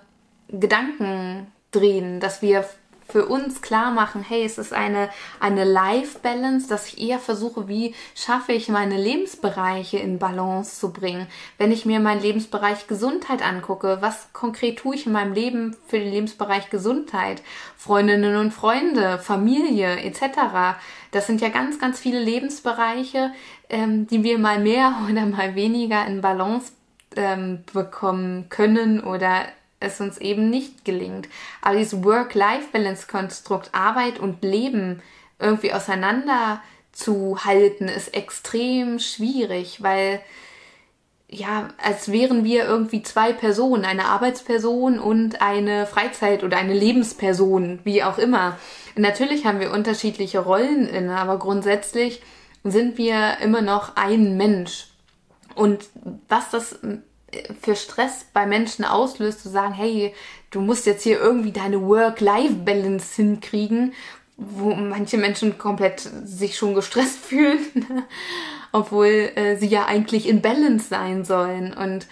Gedanken 0.53 1.47
drehen, 1.73 2.21
dass 2.21 2.43
wir 2.43 2.65
für 3.11 3.27
uns 3.27 3.61
klar 3.61 3.91
machen, 3.91 4.25
hey, 4.27 4.45
es 4.45 4.59
ist 4.59 4.73
eine, 4.73 5.09
eine 5.41 5.65
Life-Balance, 5.65 6.69
dass 6.69 6.87
ich 6.87 7.01
eher 7.01 7.19
versuche, 7.19 7.69
wie 7.69 7.95
schaffe 8.15 8.53
ich 8.53 8.69
meine 8.69 8.97
Lebensbereiche 8.97 9.99
in 9.99 10.19
Balance 10.19 10.79
zu 10.79 10.93
bringen. 10.93 11.27
Wenn 11.59 11.73
ich 11.73 11.85
mir 11.85 12.01
meinen 12.01 12.23
Lebensbereich 12.23 12.87
Gesundheit 12.87 13.43
angucke, 13.43 13.99
was 14.01 14.33
konkret 14.33 14.79
tue 14.79 14.95
ich 14.95 15.07
in 15.07 15.13
meinem 15.13 15.33
Leben 15.33 15.77
für 15.89 15.99
den 15.99 16.13
Lebensbereich 16.13 16.71
Gesundheit? 16.71 17.43
Freundinnen 17.77 18.37
und 18.37 18.53
Freunde, 18.53 19.19
Familie 19.19 20.01
etc. 20.01 20.79
Das 21.11 21.27
sind 21.27 21.41
ja 21.41 21.49
ganz, 21.49 21.79
ganz 21.79 21.99
viele 21.99 22.21
Lebensbereiche, 22.21 23.33
ähm, 23.69 24.07
die 24.07 24.23
wir 24.23 24.39
mal 24.39 24.61
mehr 24.61 24.95
oder 25.11 25.27
mal 25.27 25.55
weniger 25.55 26.07
in 26.07 26.21
Balance 26.21 26.73
ähm, 27.17 27.65
bekommen 27.73 28.49
können 28.51 29.01
oder 29.01 29.47
es 29.81 30.01
uns 30.01 30.19
eben 30.19 30.51
nicht 30.51 30.85
gelingt. 30.85 31.29
Aber 31.63 31.77
dieses 31.77 32.05
Work-Life-Balance-Konstrukt 32.05 33.71
Arbeit 33.73 34.19
und 34.19 34.43
Leben 34.43 35.03
irgendwie 35.39 35.73
auseinander 35.73 36.63
zu 36.93 37.45
halten, 37.45 37.89
ist 37.89 38.15
extrem 38.15 38.99
schwierig, 38.99 39.83
weil 39.83 40.21
ja, 41.33 41.69
als 41.83 42.11
wären 42.11 42.43
wir 42.43 42.65
irgendwie 42.65 43.03
zwei 43.03 43.33
Personen, 43.33 43.85
eine 43.85 44.07
Arbeitsperson 44.07 44.99
und 44.99 45.41
eine 45.41 45.87
Freizeit- 45.87 46.43
oder 46.43 46.57
eine 46.57 46.75
Lebensperson, 46.75 47.79
wie 47.85 48.03
auch 48.03 48.19
immer. 48.19 48.59
Natürlich 48.97 49.47
haben 49.47 49.61
wir 49.61 49.71
unterschiedliche 49.71 50.41
Rollen 50.41 50.89
inne, 50.89 51.17
aber 51.17 51.39
grundsätzlich 51.39 52.21
sind 52.65 52.99
wir 52.99 53.39
immer 53.43 53.63
noch 53.63 53.95
ein 53.97 54.37
Mensch. 54.37 54.89
Und 55.55 55.85
was 56.29 56.51
das 56.51 56.81
für 57.61 57.77
Stress 57.77 58.27
bei 58.33 58.47
Menschen 58.47 58.85
auslöst, 58.85 59.43
zu 59.43 59.49
sagen, 59.49 59.75
hey, 59.75 60.15
du 60.51 60.61
musst 60.61 60.87
jetzt 60.87 61.03
hier 61.03 61.21
irgendwie 61.21 61.53
deine 61.53 61.81
Work-Life-Balance 61.83 63.17
hinkriegen, 63.17 63.95
wo 64.37 64.75
manche 64.75 65.19
Menschen 65.19 65.59
komplett 65.59 66.01
sich 66.25 66.57
schon 66.57 66.75
gestresst 66.75 67.19
fühlen, 67.25 68.05
obwohl 68.73 69.33
äh, 69.35 69.57
sie 69.57 69.69
ja 69.69 69.87
eigentlich 69.87 70.29
in 70.29 70.43
Balance 70.43 70.89
sein 70.89 71.25
sollen. 71.25 71.75
Und 71.75 72.07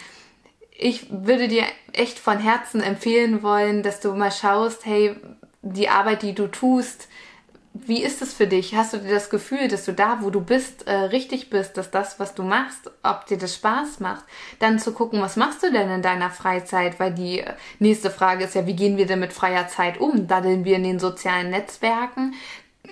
ich 0.70 1.06
würde 1.10 1.48
dir 1.48 1.64
echt 1.92 2.18
von 2.18 2.38
Herzen 2.38 2.80
empfehlen 2.80 3.42
wollen, 3.42 3.82
dass 3.82 4.00
du 4.00 4.12
mal 4.12 4.30
schaust, 4.30 4.87
hey, 4.87 5.16
die 5.62 5.88
Arbeit, 5.88 6.22
die 6.22 6.34
du 6.34 6.46
tust, 6.46 7.08
wie 7.87 8.02
ist 8.02 8.23
es 8.23 8.32
für 8.35 8.47
dich? 8.47 8.75
Hast 8.75 8.92
du 8.92 8.99
dir 8.99 9.12
das 9.12 9.30
Gefühl, 9.30 9.68
dass 9.68 9.85
du 9.85 9.92
da, 9.92 10.18
wo 10.23 10.30
du 10.30 10.40
bist, 10.40 10.87
äh, 10.87 10.94
richtig 10.94 11.50
bist, 11.50 11.76
dass 11.76 11.90
das, 11.90 12.18
was 12.18 12.35
du 12.35 12.42
machst, 12.42 12.90
ob 13.02 13.26
dir 13.26 13.38
das 13.38 13.54
Spaß 13.54 14.00
macht? 14.00 14.25
Dann 14.58 14.78
zu 14.78 14.92
gucken, 14.92 15.20
was 15.20 15.37
machst 15.37 15.62
du 15.62 15.70
denn 15.70 15.90
in 15.90 16.02
deiner 16.02 16.30
Freizeit? 16.30 16.99
Weil 16.99 17.12
die 17.12 17.40
äh, 17.40 17.54
nächste 17.78 18.11
Frage 18.11 18.44
ist 18.44 18.54
ja, 18.54 18.66
wie 18.66 18.76
gehen 18.76 18.97
wir 18.97 19.06
denn 19.06 19.20
mit 19.20 19.32
freier 19.32 19.68
Zeit 19.68 20.00
um? 20.00 20.26
Daddeln 20.26 20.64
wir 20.64 20.76
in 20.76 20.85
den 20.85 20.99
sozialen 20.99 21.50
Netzwerken? 21.50 22.35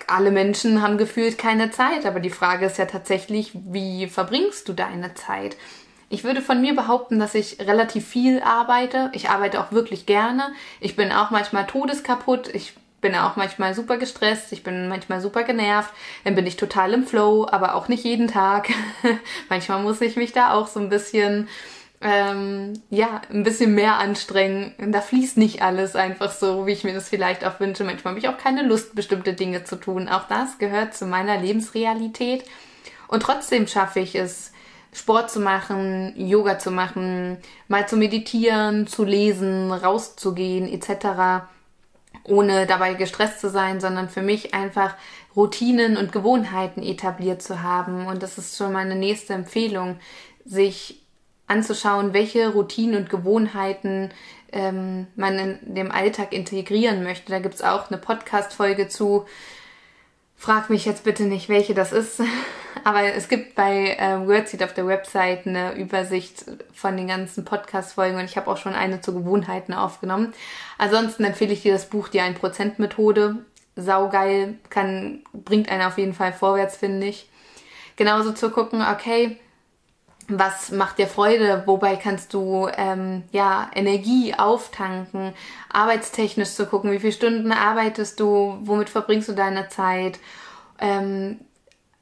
Alle 0.07 0.31
Menschen 0.31 0.83
haben 0.83 0.99
gefühlt 0.99 1.38
keine 1.38 1.71
Zeit, 1.71 2.05
aber 2.05 2.21
die 2.21 2.31
Frage 2.31 2.66
ist 2.66 2.78
ja 2.78 2.87
tatsächlich, 2.87 3.52
wie 3.55 4.07
verbringst 4.09 4.69
du 4.69 4.73
deine 4.73 5.14
Zeit? 5.14 5.57
Ich 6.09 6.23
würde 6.23 6.43
von 6.43 6.61
mir 6.61 6.75
behaupten, 6.75 7.19
dass 7.19 7.35
ich 7.35 7.59
relativ 7.61 8.07
viel 8.07 8.40
arbeite. 8.40 9.11
Ich 9.12 9.28
arbeite 9.28 9.61
auch 9.61 9.73
wirklich 9.73 10.07
gerne. 10.07 10.52
Ich 10.81 10.95
bin 10.95 11.11
auch 11.11 11.31
manchmal 11.31 11.66
todeskaputt. 11.66 12.49
Ich 12.55 12.75
bin 13.00 13.15
auch 13.15 13.37
manchmal 13.37 13.75
super 13.75 13.99
gestresst, 13.99 14.53
ich 14.53 14.62
bin 14.62 14.88
manchmal 14.88 15.21
super 15.21 15.43
genervt, 15.45 15.93
dann 16.25 16.35
bin 16.35 16.47
ich 16.47 16.57
total 16.57 16.93
im 16.95 17.07
Flow, 17.07 17.47
aber 17.50 17.75
auch 17.75 17.88
nicht 17.88 18.05
jeden 18.05 18.29
Tag. 18.29 18.69
manchmal 19.49 19.83
muss 19.83 20.00
ich 20.00 20.17
mich 20.17 20.33
da 20.33 20.53
auch 20.53 20.67
so 20.67 20.81
ein 20.81 20.88
bisschen, 20.88 21.49
ähm, 22.00 22.73
ja, 22.91 23.21
ein 23.31 23.43
bisschen 23.43 23.75
mehr 23.75 23.99
anstrengen. 23.99 24.75
Da 24.93 25.00
fließt 25.00 25.37
nicht 25.37 25.62
alles 25.62 25.95
einfach 25.95 26.31
so, 26.33 26.67
wie 26.67 26.73
ich 26.73 26.85
mir 26.85 26.95
das 26.95 27.09
vielleicht 27.09 27.45
auch 27.45 27.61
wünsche. 27.61 27.85
Manchmal 27.85 28.12
habe 28.12 28.21
ich 28.21 28.29
auch 28.29 28.38
keine 28.38 28.62
Lust, 28.62 28.95
bestimmte 28.95 29.35
Dinge 29.35 29.65
zu 29.65 29.76
tun. 29.76 30.09
Auch 30.09 30.26
das 30.29 30.59
gehört 30.59 30.95
zu 30.95 31.07
meiner 31.07 31.38
Lebensrealität. 31.38 32.45
Und 33.09 33.23
trotzdem 33.23 33.67
schaffe 33.67 34.00
ich 34.00 34.15
es, 34.15 34.53
Sport 34.93 35.31
zu 35.31 35.41
machen, 35.41 36.15
Yoga 36.17 36.59
zu 36.59 36.71
machen, 36.71 37.37
mal 37.69 37.87
zu 37.87 37.99
meditieren, 37.99 38.87
zu 38.87 39.05
lesen, 39.05 39.71
rauszugehen 39.71 40.67
etc 40.67 41.45
ohne 42.28 42.66
dabei 42.66 42.95
gestresst 42.95 43.40
zu 43.40 43.50
sein, 43.50 43.80
sondern 43.80 44.09
für 44.09 44.23
mich 44.23 44.54
einfach 44.54 44.95
Routinen 45.35 45.97
und 45.97 46.12
Gewohnheiten 46.12 46.83
etabliert 46.83 47.42
zu 47.42 47.62
haben. 47.62 48.06
Und 48.06 48.23
das 48.23 48.38
ist 48.38 48.56
schon 48.56 48.73
meine 48.73 48.97
nächste 48.97 49.35
Empfehlung, 49.35 49.99
sich 50.45 51.02
anzuschauen, 51.47 52.12
welche 52.12 52.49
Routinen 52.49 52.97
und 52.97 53.11
Gewohnheiten 53.11 54.11
ähm, 54.52 55.06
man 55.14 55.38
in 55.38 55.75
dem 55.75 55.92
Alltag 55.92 56.33
integrieren 56.33 57.02
möchte. 57.02 57.30
Da 57.30 57.38
gibt's 57.38 57.62
auch 57.62 57.90
eine 57.90 57.99
Podcast-Folge 57.99 58.88
zu. 58.88 59.26
Frag 60.37 60.71
mich 60.71 60.85
jetzt 60.85 61.05
bitte 61.05 61.25
nicht, 61.25 61.49
welche 61.49 61.75
das 61.75 61.93
ist. 61.93 62.23
Aber 62.85 63.02
es 63.02 63.28
gibt 63.28 63.55
bei 63.55 63.97
äh, 63.99 64.26
Wordseed 64.26 64.62
auf 64.62 64.75
der 64.75 64.87
Website 64.87 65.47
eine 65.47 65.75
Übersicht 65.75 66.45
von 66.73 66.97
den 66.97 67.09
ganzen 67.09 67.45
Podcast-Folgen 67.45 68.19
und 68.19 68.25
ich 68.25 68.37
habe 68.37 68.50
auch 68.50 68.59
schon 68.59 68.75
eine 68.75 69.00
zu 69.00 69.14
Gewohnheiten 69.14 69.73
aufgenommen. 69.73 70.35
Ansonsten 70.78 71.25
empfehle 71.25 71.52
ich 71.52 71.62
dir 71.62 71.73
das 71.73 71.87
Buch 71.87 72.09
Die 72.09 72.21
1%-Methode. 72.21 73.37
Saugeil, 73.76 74.55
kann, 74.71 75.23
bringt 75.33 75.69
einen 75.69 75.83
auf 75.83 75.99
jeden 75.99 76.14
Fall 76.14 76.33
vorwärts, 76.33 76.76
finde 76.76 77.07
ich. 77.07 77.28
Genauso 77.97 78.33
zu 78.33 78.50
gucken, 78.50 78.83
okay, 78.83 79.38
was 80.28 80.71
macht 80.71 80.99
dir 80.99 81.06
Freude, 81.06 81.62
wobei 81.66 81.97
kannst 81.97 82.35
du 82.35 82.68
ähm, 82.76 83.23
ja 83.33 83.71
Energie 83.75 84.35
auftanken, 84.35 85.33
arbeitstechnisch 85.73 86.50
zu 86.50 86.66
gucken, 86.66 86.92
wie 86.92 86.99
viele 86.99 87.12
Stunden 87.12 87.52
arbeitest 87.52 88.18
du, 88.21 88.59
womit 88.62 88.88
verbringst 88.88 89.28
du 89.28 89.33
deine 89.33 89.68
Zeit, 89.68 90.18
ähm, 90.80 91.38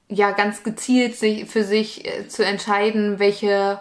ja 0.09 0.31
ganz 0.33 0.63
gezielt 0.63 1.17
sich, 1.17 1.47
für 1.47 1.65
sich 1.65 2.07
äh, 2.07 2.29
zu 2.29 2.45
entscheiden, 2.45 3.19
welche 3.19 3.81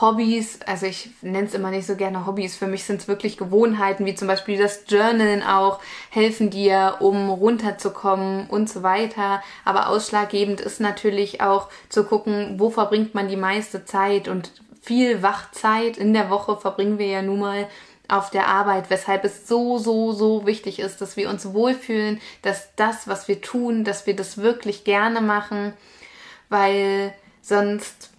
Hobbys, 0.00 0.60
also 0.64 0.86
ich 0.86 1.10
nenne 1.22 1.48
es 1.48 1.54
immer 1.54 1.70
nicht 1.70 1.86
so 1.86 1.96
gerne 1.96 2.24
Hobbys, 2.24 2.56
für 2.56 2.68
mich 2.68 2.84
sind 2.84 3.00
es 3.00 3.08
wirklich 3.08 3.36
Gewohnheiten, 3.36 4.06
wie 4.06 4.14
zum 4.14 4.28
Beispiel 4.28 4.56
das 4.56 4.84
Journalen 4.86 5.42
auch, 5.42 5.80
helfen 6.10 6.50
dir, 6.50 6.96
um 7.00 7.28
runterzukommen 7.28 8.46
und 8.46 8.68
so 8.70 8.84
weiter. 8.84 9.42
Aber 9.64 9.88
ausschlaggebend 9.88 10.60
ist 10.60 10.80
natürlich 10.80 11.40
auch 11.40 11.68
zu 11.88 12.04
gucken, 12.04 12.60
wo 12.60 12.70
verbringt 12.70 13.14
man 13.14 13.28
die 13.28 13.36
meiste 13.36 13.84
Zeit 13.84 14.28
und 14.28 14.52
viel 14.82 15.22
Wachzeit 15.22 15.96
in 15.96 16.14
der 16.14 16.30
Woche 16.30 16.56
verbringen 16.56 16.98
wir 16.98 17.08
ja 17.08 17.22
nun 17.22 17.40
mal 17.40 17.66
auf 18.08 18.30
der 18.30 18.46
Arbeit, 18.46 18.88
weshalb 18.88 19.24
es 19.24 19.46
so, 19.46 19.78
so, 19.78 20.12
so 20.12 20.46
wichtig 20.46 20.78
ist, 20.78 21.00
dass 21.00 21.16
wir 21.16 21.28
uns 21.28 21.52
wohlfühlen, 21.52 22.20
dass 22.42 22.74
das, 22.76 23.06
was 23.06 23.28
wir 23.28 23.42
tun, 23.42 23.84
dass 23.84 24.06
wir 24.06 24.16
das 24.16 24.38
wirklich 24.38 24.84
gerne 24.84 25.20
machen, 25.20 25.74
weil 26.48 27.12
sonst 27.42 28.10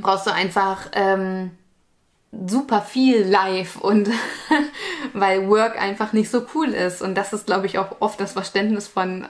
brauchst 0.00 0.26
du 0.26 0.32
einfach 0.32 0.88
ähm, 0.92 1.50
super 2.46 2.82
viel 2.82 3.22
live 3.22 3.76
und 3.76 4.08
weil 5.12 5.48
Work 5.48 5.80
einfach 5.80 6.12
nicht 6.12 6.30
so 6.30 6.46
cool 6.54 6.68
ist. 6.68 7.02
Und 7.02 7.14
das 7.14 7.32
ist, 7.32 7.46
glaube 7.46 7.66
ich, 7.66 7.78
auch 7.78 7.96
oft 8.00 8.20
das 8.20 8.32
Verständnis 8.32 8.88
von 8.88 9.26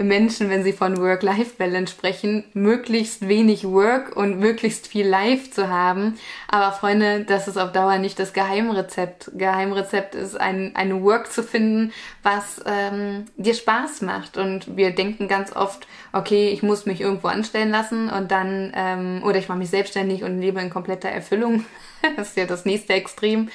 Menschen, 0.00 0.48
wenn 0.48 0.62
sie 0.62 0.72
von 0.72 0.96
Work-Life-Balance 0.98 1.92
sprechen, 1.92 2.44
möglichst 2.54 3.26
wenig 3.26 3.64
Work 3.64 4.16
und 4.16 4.38
möglichst 4.38 4.86
viel 4.86 5.06
Life 5.06 5.50
zu 5.50 5.68
haben. 5.68 6.18
Aber 6.48 6.72
Freunde, 6.72 7.24
das 7.24 7.48
ist 7.48 7.56
auf 7.56 7.72
Dauer 7.72 7.98
nicht 7.98 8.18
das 8.18 8.32
Geheimrezept. 8.32 9.32
Geheimrezept 9.34 10.14
ist 10.14 10.40
ein, 10.40 10.76
ein 10.76 11.02
Work 11.02 11.32
zu 11.32 11.42
finden, 11.42 11.92
was 12.22 12.60
ähm, 12.66 13.26
dir 13.36 13.54
Spaß 13.54 14.02
macht. 14.02 14.36
Und 14.36 14.76
wir 14.76 14.94
denken 14.94 15.26
ganz 15.26 15.54
oft, 15.54 15.86
okay, 16.12 16.50
ich 16.50 16.62
muss 16.62 16.86
mich 16.86 17.00
irgendwo 17.00 17.28
anstellen 17.28 17.70
lassen 17.70 18.08
und 18.08 18.30
dann, 18.30 18.72
ähm, 18.74 19.22
oder 19.24 19.38
ich 19.38 19.48
mache 19.48 19.58
mich 19.58 19.70
selbstständig 19.70 20.22
und 20.22 20.40
lebe 20.40 20.60
in 20.60 20.70
kompletter 20.70 21.08
Erfüllung. 21.08 21.64
das 22.16 22.28
ist 22.28 22.36
ja 22.36 22.46
das 22.46 22.64
nächste 22.64 22.92
Extrem. 22.92 23.48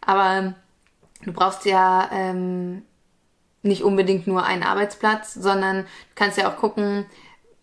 Aber 0.00 0.54
du 1.24 1.32
brauchst 1.32 1.64
ja 1.64 2.08
ähm, 2.12 2.82
nicht 3.66 3.82
unbedingt 3.82 4.26
nur 4.26 4.44
einen 4.44 4.62
Arbeitsplatz, 4.62 5.34
sondern 5.34 5.82
du 5.82 6.14
kannst 6.14 6.38
ja 6.38 6.50
auch 6.50 6.56
gucken, 6.56 7.06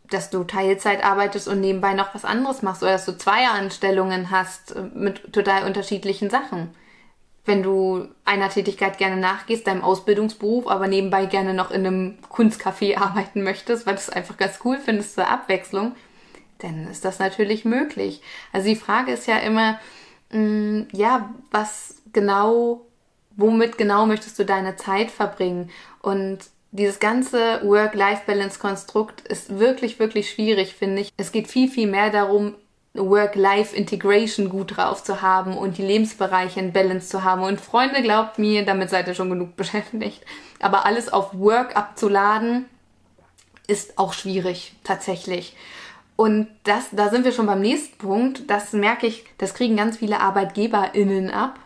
dass 0.10 0.29
du 0.29 0.43
Teilzeit 0.43 1.03
arbeitest 1.03 1.48
und 1.48 1.62
nebenbei 1.62 1.93
noch 1.93 2.13
was 2.13 2.25
anderes 2.25 2.62
machst 2.62 2.83
oder 2.83 2.93
dass 2.93 3.05
du 3.05 3.17
zwei 3.17 3.48
Anstellungen 3.48 4.29
hast 4.31 4.75
mit 4.93 5.33
total 5.33 5.65
unterschiedlichen 5.65 6.29
Sachen. 6.29 6.69
Wenn 7.45 7.63
du 7.63 8.07
einer 8.24 8.50
Tätigkeit 8.50 8.98
gerne 8.98 9.17
nachgehst, 9.17 9.67
deinem 9.67 9.81
Ausbildungsberuf, 9.81 10.67
aber 10.67 10.88
nebenbei 10.88 11.25
gerne 11.25 11.53
noch 11.53 11.72
in 11.72 11.86
einem 11.86 12.17
Kunstcafé 12.29 12.98
arbeiten 13.01 13.43
möchtest, 13.43 13.86
weil 13.86 13.95
du 13.95 14.00
es 14.00 14.10
einfach 14.10 14.38
ganz 14.38 14.60
cool 14.63 14.77
findest 14.77 15.15
zur 15.15 15.29
Abwechslung, 15.29 15.95
dann 16.60 16.88
ist 16.88 17.03
das 17.03 17.19
natürlich 17.19 17.65
möglich. 17.65 18.22
Also 18.53 18.67
die 18.67 18.75
Frage 18.75 19.12
ist 19.12 19.27
ja 19.27 19.38
immer, 19.38 19.79
mm, 20.31 20.83
ja, 20.93 21.33
was 21.51 22.01
genau 22.13 22.86
womit 23.36 23.78
genau 23.78 24.06
möchtest 24.06 24.38
du 24.40 24.46
deine 24.46 24.75
Zeit 24.75 25.12
verbringen? 25.12 25.70
Und 26.02 26.40
dieses 26.72 27.00
ganze 27.00 27.62
Work-Life-Balance-Konstrukt 27.63 29.22
ist 29.22 29.60
wirklich, 29.60 30.00
wirklich 30.00 30.32
schwierig, 30.32 30.75
finde 30.75 31.02
ich. 31.02 31.13
Es 31.18 31.32
geht 31.32 31.48
viel, 31.48 31.70
viel 31.70 31.88
mehr 31.88 32.10
darum, 32.10 32.56
Work-Life-Integration 32.96 34.50
gut 34.50 34.78
drauf 34.78 35.04
zu 35.04 35.22
haben 35.22 35.58
und 35.58 35.78
die 35.78 35.86
Lebensbereiche 35.86 36.60
in 36.60 36.74
Balance 36.74 37.10
zu 37.10 37.24
haben. 37.24 37.44
Und 37.44 37.60
Freunde, 37.60 38.02
glaubt 38.02 38.38
mir, 38.38 38.66
damit 38.66 38.90
seid 38.90 39.08
ihr 39.08 39.16
schon 39.16 39.30
genug 39.30 39.56
beschäftigt. 39.56 40.24
Aber 40.60 40.86
alles 40.86 41.12
auf 41.12 41.34
Work 41.34 41.75
abzuladen, 41.75 42.66
ist 43.68 43.98
auch 43.98 44.13
schwierig, 44.13 44.75
tatsächlich. 44.84 45.56
Und 46.16 46.48
das, 46.63 46.90
da 46.92 47.10
sind 47.10 47.25
wir 47.25 47.32
schon 47.32 47.48
beim 47.48 47.62
nächsten 47.62 47.98
Punkt. 47.98 48.50
Das 48.50 48.74
merke 48.74 49.08
ich, 49.08 49.25
das 49.38 49.54
kriegen 49.54 49.78
ganz 49.78 49.98
viele 49.98 50.20
ArbeitgeberInnen 50.20 51.32
ab. 51.32 51.60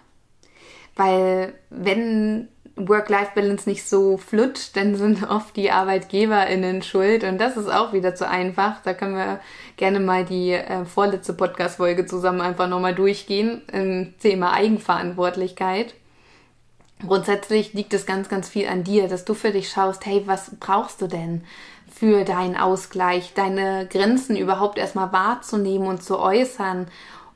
Weil 0.98 1.54
wenn 1.70 2.50
Work-Life-Balance 2.78 3.68
nicht 3.68 3.88
so 3.88 4.18
flutscht, 4.18 4.76
dann 4.76 4.96
sind 4.96 5.24
oft 5.30 5.56
die 5.56 5.72
ArbeitgeberInnen 5.72 6.84
schuld 6.84 7.24
und 7.24 7.40
das 7.40 7.58
ist 7.58 7.70
auch 7.70 7.94
wieder 7.94 8.16
zu 8.16 8.28
einfach. 8.28 8.82
Da 8.84 8.94
können 8.94 9.16
wir 9.16 9.40
gerne 9.78 10.00
mal 10.00 10.26
die 10.26 10.52
äh, 10.52 10.86
vorletzte 10.86 11.34
Podcast-Folge 11.34 12.06
zusammen 12.06 12.42
einfach 12.42 12.68
nochmal 12.68 12.96
durchgehen 12.96 13.62
im 13.72 14.14
Thema 14.20 14.54
Eigenverantwortlichkeit. 14.54 15.96
grundsätzlich 17.06 17.74
liegt 17.74 17.94
es 17.94 18.06
ganz, 18.06 18.30
ganz 18.30 18.50
viel 18.50 18.68
an 18.68 18.84
dir, 18.84 19.08
dass 19.08 19.26
du 19.26 19.34
für 19.34 19.52
dich 19.52 19.70
schaust, 19.70 20.06
hey, 20.06 20.24
was 20.26 20.52
brauchst 20.60 21.02
du 21.02 21.08
denn 21.08 21.44
für 21.92 22.26
deinen 22.26 22.56
Ausgleich, 22.56 23.34
deine 23.34 23.88
Grenzen 23.88 24.36
überhaupt 24.36 24.78
erstmal 24.78 25.12
wahrzunehmen 25.12 25.88
und 25.88 26.04
zu 26.04 26.20
äußern 26.20 26.88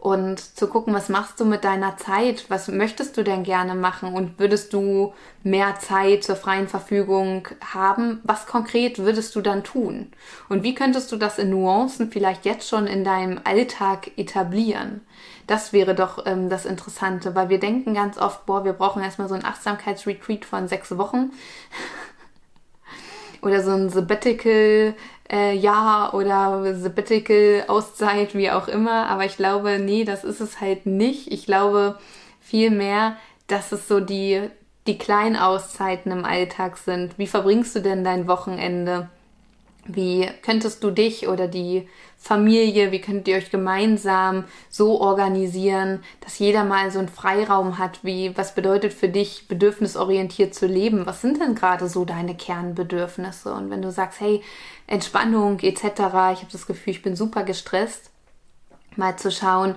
und 0.01 0.39
zu 0.39 0.67
gucken, 0.67 0.93
was 0.93 1.09
machst 1.09 1.39
du 1.39 1.45
mit 1.45 1.63
deiner 1.63 1.95
Zeit, 1.95 2.45
was 2.49 2.67
möchtest 2.67 3.15
du 3.17 3.23
denn 3.23 3.43
gerne 3.43 3.75
machen? 3.75 4.13
Und 4.13 4.39
würdest 4.39 4.73
du 4.73 5.13
mehr 5.43 5.75
Zeit 5.79 6.23
zur 6.23 6.35
freien 6.35 6.67
Verfügung 6.67 7.47
haben, 7.73 8.19
was 8.23 8.47
konkret 8.47 8.97
würdest 8.97 9.35
du 9.35 9.41
dann 9.41 9.63
tun? 9.63 10.11
Und 10.49 10.63
wie 10.63 10.73
könntest 10.73 11.11
du 11.11 11.17
das 11.17 11.37
in 11.37 11.51
Nuancen 11.51 12.11
vielleicht 12.11 12.45
jetzt 12.45 12.67
schon 12.67 12.87
in 12.87 13.03
deinem 13.03 13.39
Alltag 13.43 14.11
etablieren. 14.17 15.01
Das 15.47 15.73
wäre 15.73 15.95
doch 15.95 16.25
ähm, 16.25 16.49
das 16.49 16.65
Interessante, 16.65 17.35
weil 17.35 17.49
wir 17.49 17.59
denken 17.59 17.93
ganz 17.93 18.17
oft, 18.17 18.45
boah, 18.45 18.63
wir 18.63 18.73
brauchen 18.73 19.03
erstmal 19.03 19.27
so 19.27 19.35
ein 19.35 19.45
Achtsamkeitsretreat 19.45 20.45
von 20.45 20.67
sechs 20.67 20.97
Wochen 20.97 21.31
oder 23.41 23.63
so 23.63 23.71
ein 23.71 23.89
Sabbatical 23.89 24.93
äh, 25.31 25.55
Jahr 25.55 26.13
oder 26.13 26.75
Sabbatical 26.75 27.65
Auszeit, 27.67 28.35
wie 28.35 28.51
auch 28.51 28.67
immer. 28.67 29.07
Aber 29.07 29.25
ich 29.25 29.37
glaube, 29.37 29.79
nee, 29.79 30.03
das 30.03 30.23
ist 30.23 30.41
es 30.41 30.61
halt 30.61 30.85
nicht. 30.85 31.31
Ich 31.31 31.45
glaube 31.45 31.97
vielmehr, 32.39 33.17
dass 33.47 33.71
es 33.71 33.87
so 33.87 33.99
die, 33.99 34.49
die 34.87 34.97
kleinen 34.97 35.35
Auszeiten 35.35 36.11
im 36.11 36.25
Alltag 36.25 36.77
sind. 36.77 37.17
Wie 37.17 37.27
verbringst 37.27 37.75
du 37.75 37.81
denn 37.81 38.03
dein 38.03 38.27
Wochenende? 38.27 39.09
Wie 39.85 40.29
könntest 40.43 40.83
du 40.83 40.91
dich 40.91 41.27
oder 41.27 41.47
die 41.47 41.87
Familie, 42.17 42.91
wie 42.91 43.01
könnt 43.01 43.27
ihr 43.27 43.37
euch 43.37 43.49
gemeinsam 43.49 44.43
so 44.69 45.01
organisieren, 45.01 46.03
dass 46.19 46.37
jeder 46.37 46.63
mal 46.63 46.91
so 46.91 46.99
einen 46.99 47.09
Freiraum 47.09 47.79
hat, 47.79 48.03
wie 48.03 48.37
was 48.37 48.53
bedeutet 48.53 48.93
für 48.93 49.09
dich 49.09 49.47
bedürfnisorientiert 49.47 50.53
zu 50.53 50.67
leben? 50.67 51.07
Was 51.07 51.21
sind 51.21 51.41
denn 51.41 51.55
gerade 51.55 51.89
so 51.89 52.05
deine 52.05 52.35
Kernbedürfnisse? 52.35 53.51
Und 53.51 53.71
wenn 53.71 53.81
du 53.81 53.91
sagst, 53.91 54.19
hey, 54.19 54.43
Entspannung 54.85 55.59
etc., 55.61 55.83
ich 55.83 55.99
habe 55.99 56.51
das 56.51 56.67
Gefühl, 56.67 56.93
ich 56.93 57.01
bin 57.01 57.15
super 57.15 57.43
gestresst, 57.43 58.11
mal 58.95 59.17
zu 59.17 59.31
schauen, 59.31 59.73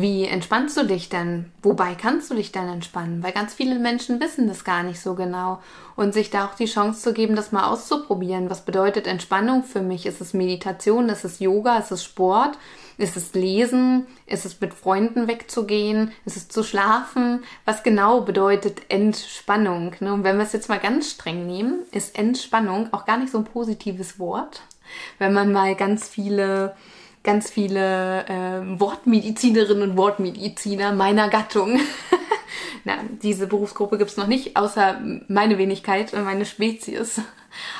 wie 0.00 0.24
entspannst 0.24 0.76
du 0.76 0.84
dich 0.84 1.08
denn? 1.08 1.46
Wobei 1.62 1.94
kannst 1.94 2.30
du 2.30 2.34
dich 2.34 2.52
denn 2.52 2.68
entspannen? 2.68 3.22
Weil 3.22 3.32
ganz 3.32 3.54
viele 3.54 3.78
Menschen 3.78 4.20
wissen 4.20 4.46
das 4.46 4.64
gar 4.64 4.82
nicht 4.82 5.00
so 5.00 5.14
genau. 5.14 5.62
Und 5.96 6.12
sich 6.12 6.30
da 6.30 6.46
auch 6.46 6.54
die 6.54 6.66
Chance 6.66 7.00
zu 7.00 7.12
geben, 7.14 7.36
das 7.36 7.52
mal 7.52 7.68
auszuprobieren. 7.68 8.50
Was 8.50 8.64
bedeutet 8.64 9.06
Entspannung 9.06 9.64
für 9.64 9.80
mich? 9.80 10.04
Ist 10.04 10.20
es 10.20 10.34
Meditation? 10.34 11.08
Ist 11.08 11.24
es 11.24 11.38
Yoga? 11.38 11.78
Ist 11.78 11.92
es 11.92 12.04
Sport? 12.04 12.58
Ist 12.98 13.16
es 13.16 13.32
Lesen? 13.34 14.06
Ist 14.26 14.44
es 14.44 14.60
mit 14.60 14.74
Freunden 14.74 15.28
wegzugehen? 15.28 16.12
Ist 16.24 16.36
es 16.36 16.48
zu 16.48 16.62
schlafen? 16.62 17.44
Was 17.64 17.82
genau 17.82 18.20
bedeutet 18.20 18.82
Entspannung? 18.90 19.94
Ne? 20.00 20.12
Und 20.12 20.24
wenn 20.24 20.36
wir 20.36 20.44
es 20.44 20.52
jetzt 20.52 20.68
mal 20.68 20.78
ganz 20.78 21.10
streng 21.10 21.46
nehmen, 21.46 21.80
ist 21.90 22.18
Entspannung 22.18 22.92
auch 22.92 23.06
gar 23.06 23.16
nicht 23.16 23.32
so 23.32 23.38
ein 23.38 23.44
positives 23.44 24.18
Wort. 24.18 24.62
Wenn 25.18 25.32
man 25.32 25.52
mal 25.52 25.74
ganz 25.74 26.08
viele 26.08 26.76
ganz 27.26 27.50
viele 27.50 28.24
äh, 28.26 28.80
Wortmedizinerinnen 28.80 29.90
und 29.90 29.96
Wortmediziner 29.98 30.92
meiner 30.92 31.28
Gattung. 31.28 31.80
Na, 32.84 32.94
diese 33.20 33.48
Berufsgruppe 33.48 33.98
gibt 33.98 34.10
es 34.12 34.16
noch 34.16 34.28
nicht, 34.28 34.56
außer 34.56 35.00
meine 35.28 35.58
Wenigkeit 35.58 36.14
und 36.14 36.24
meine 36.24 36.46
Spezies. 36.46 37.20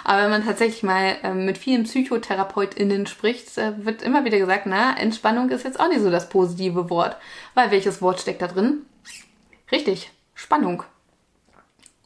Aber 0.04 0.22
wenn 0.22 0.30
man 0.30 0.44
tatsächlich 0.44 0.82
mal 0.82 1.16
äh, 1.22 1.32
mit 1.32 1.58
vielen 1.58 1.84
PsychotherapeutInnen 1.84 3.06
spricht, 3.06 3.56
äh, 3.56 3.84
wird 3.84 4.02
immer 4.02 4.24
wieder 4.24 4.38
gesagt, 4.38 4.66
na, 4.66 4.96
Entspannung 4.98 5.48
ist 5.50 5.64
jetzt 5.64 5.78
auch 5.78 5.88
nicht 5.88 6.00
so 6.00 6.10
das 6.10 6.28
positive 6.28 6.90
Wort. 6.90 7.16
Weil 7.54 7.70
welches 7.70 8.02
Wort 8.02 8.20
steckt 8.20 8.42
da 8.42 8.48
drin? 8.48 8.82
Richtig, 9.70 10.10
Spannung. 10.34 10.82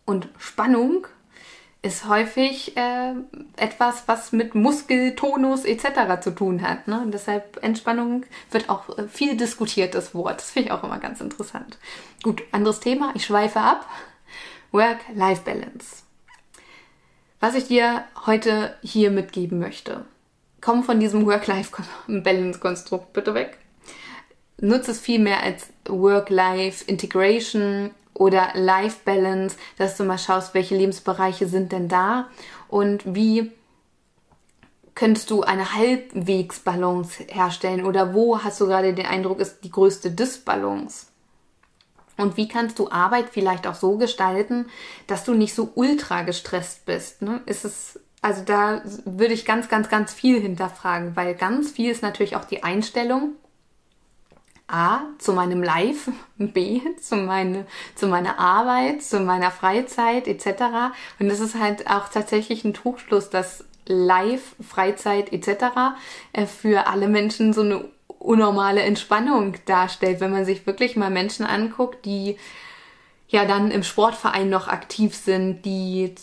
Und 0.05 0.29
Spannung 0.38 1.07
ist 1.83 2.07
häufig 2.07 2.77
äh, 2.77 3.14
etwas, 3.57 4.03
was 4.07 4.33
mit 4.33 4.55
Muskeltonus 4.55 5.64
etc. 5.64 6.21
zu 6.21 6.35
tun 6.35 6.61
hat. 6.62 6.88
Ne? 6.88 7.01
Und 7.01 7.12
deshalb 7.12 7.62
Entspannung 7.62 8.27
wird 8.51 8.69
auch 8.69 8.99
äh, 8.99 9.09
viel 9.09 9.35
diskutiertes 9.37 10.14
Wort. 10.14 10.40
Das 10.40 10.51
finde 10.51 10.69
ich 10.69 10.73
auch 10.73 10.85
immer 10.85 10.99
ganz 10.99 11.23
interessant. 11.23 11.79
Gut, 12.23 12.43
anderes 12.53 12.81
Thema. 12.81 13.12
Ich 13.14 13.25
schweife 13.25 13.61
ab. 13.61 13.88
Work-Life-Balance. 14.73 16.03
Was 17.40 17.55
ich 17.55 17.69
dir 17.69 18.05
heute 18.27 18.77
hier 18.83 19.11
mitgeben 19.11 19.59
möchte, 19.59 20.05
komm 20.61 20.85
von 20.85 21.01
diesem 21.01 21.25
Work-Life-Balance-Konstrukt 21.25 23.14
bitte 23.14 23.33
weg. 23.33 23.57
Nutze 24.59 24.90
es 24.90 25.01
viel 25.01 25.19
mehr 25.19 25.43
als 25.43 25.69
Work-Life-Integration 25.88 27.93
oder 28.14 28.51
Life 28.55 29.01
Balance, 29.05 29.57
dass 29.79 29.96
du 29.96 30.05
mal 30.05 30.18
schaust, 30.18 30.55
welche 30.55 30.77
Lebensbereiche 30.77 31.46
sind 31.46 31.73
denn 31.73 31.88
da 31.88 32.29
und 32.68 33.14
wie 33.14 33.53
könntest 34.94 35.31
du 35.31 35.42
eine 35.42 35.75
Halbwegsbalance 35.75 37.25
herstellen 37.29 37.85
oder 37.85 38.12
wo 38.12 38.42
hast 38.42 38.61
du 38.61 38.66
gerade 38.66 38.92
den 38.92 39.07
Eindruck, 39.07 39.40
ist 39.40 39.64
die 39.64 39.70
größte 39.70 40.11
Disbalance? 40.11 41.07
Und 42.18 42.37
wie 42.37 42.49
kannst 42.49 42.79
du 42.79 42.90
Arbeit 42.90 43.31
vielleicht 43.31 43.66
auch 43.66 43.75
so 43.75 43.96
gestalten, 43.96 44.66
dass 45.07 45.25
du 45.25 45.33
nicht 45.33 45.55
so 45.55 45.73
ultra 45.75 46.23
gestresst 46.23 46.85
bist? 46.85 47.23
Ne? 47.23 47.40
Ist 47.46 47.64
es, 47.64 47.99
also 48.20 48.42
da 48.44 48.83
würde 49.07 49.33
ich 49.33 49.46
ganz, 49.46 49.68
ganz, 49.68 49.88
ganz 49.88 50.12
viel 50.12 50.38
hinterfragen, 50.38 51.16
weil 51.16 51.35
ganz 51.35 51.70
viel 51.70 51.90
ist 51.90 52.03
natürlich 52.03 52.37
auch 52.37 52.44
die 52.44 52.62
Einstellung 52.62 53.33
A, 54.73 55.03
zu 55.19 55.33
meinem 55.33 55.63
Live, 55.63 56.11
B, 56.39 56.81
zu, 57.01 57.17
meine, 57.17 57.67
zu 57.95 58.07
meiner 58.07 58.39
Arbeit, 58.39 59.03
zu 59.03 59.21
meiner 59.21 59.51
Freizeit 59.51 60.29
etc. 60.29 60.93
Und 61.19 61.31
es 61.31 61.41
ist 61.41 61.59
halt 61.59 61.89
auch 61.89 62.09
tatsächlich 62.09 62.65
ein 62.65 62.75
Trugschluss, 62.75 63.31
dass 63.31 63.65
Live, 63.87 64.55
Freizeit 64.67 65.33
etc. 65.33 65.95
Äh, 66.33 66.47
für 66.47 66.87
alle 66.87 67.09
Menschen 67.09 67.53
so 67.53 67.63
eine 67.63 67.85
unnormale 68.19 68.83
Entspannung 68.83 69.57
darstellt, 69.65 70.21
wenn 70.21 70.31
man 70.31 70.45
sich 70.45 70.67
wirklich 70.67 70.95
mal 70.95 71.11
Menschen 71.11 71.47
anguckt, 71.47 72.05
die 72.05 72.37
ja 73.29 73.45
dann 73.47 73.71
im 73.71 73.83
Sportverein 73.83 74.51
noch 74.51 74.69
aktiv 74.69 75.15
sind, 75.15 75.65
die 75.65 76.15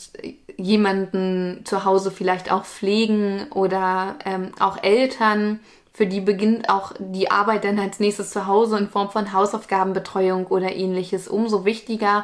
jemanden 0.58 1.62
zu 1.66 1.86
Hause 1.86 2.12
vielleicht 2.12 2.52
auch 2.52 2.66
pflegen 2.66 3.48
oder 3.52 4.18
ähm, 4.26 4.52
auch 4.60 4.84
Eltern, 4.84 5.60
für 5.98 6.06
die 6.06 6.22
beginnt 6.22 6.70
auch 6.70 6.92
die 7.00 7.32
Arbeit 7.32 7.64
dann 7.64 7.80
als 7.80 8.00
nächstes 8.00 8.30
zu 8.30 8.46
Hause 8.46 8.78
in 8.78 8.88
Form 8.88 9.10
von 9.10 9.34
Hausaufgabenbetreuung 9.34 10.46
oder 10.46 10.76
ähnliches. 10.76 11.28
Umso 11.28 11.66
wichtiger, 11.66 12.24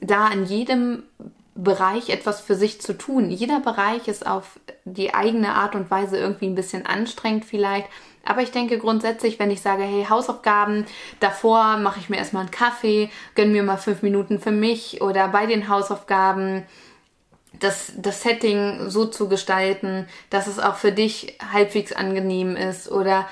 da 0.00 0.28
in 0.28 0.44
jedem 0.44 1.02
Bereich 1.56 2.10
etwas 2.10 2.40
für 2.40 2.54
sich 2.54 2.80
zu 2.80 2.96
tun. 2.96 3.28
Jeder 3.28 3.58
Bereich 3.58 4.06
ist 4.06 4.24
auf 4.24 4.60
die 4.84 5.14
eigene 5.14 5.54
Art 5.54 5.74
und 5.74 5.90
Weise 5.90 6.16
irgendwie 6.16 6.46
ein 6.46 6.54
bisschen 6.54 6.86
anstrengend 6.86 7.44
vielleicht. 7.44 7.88
Aber 8.24 8.42
ich 8.42 8.52
denke 8.52 8.78
grundsätzlich, 8.78 9.40
wenn 9.40 9.50
ich 9.50 9.62
sage, 9.62 9.82
hey, 9.82 10.06
Hausaufgaben, 10.08 10.86
davor 11.18 11.76
mache 11.78 11.98
ich 11.98 12.08
mir 12.08 12.18
erstmal 12.18 12.42
einen 12.42 12.52
Kaffee, 12.52 13.10
gönn 13.34 13.50
mir 13.50 13.64
mal 13.64 13.78
fünf 13.78 14.02
Minuten 14.02 14.38
für 14.38 14.52
mich 14.52 15.02
oder 15.02 15.26
bei 15.26 15.46
den 15.46 15.68
Hausaufgaben 15.68 16.62
das, 17.60 17.92
das 17.96 18.22
Setting 18.22 18.90
so 18.90 19.06
zu 19.06 19.28
gestalten, 19.28 20.06
dass 20.30 20.46
es 20.46 20.58
auch 20.58 20.76
für 20.76 20.92
dich 20.92 21.36
halbwegs 21.52 21.92
angenehm 21.92 22.56
ist 22.56 22.90
oder 22.90 23.26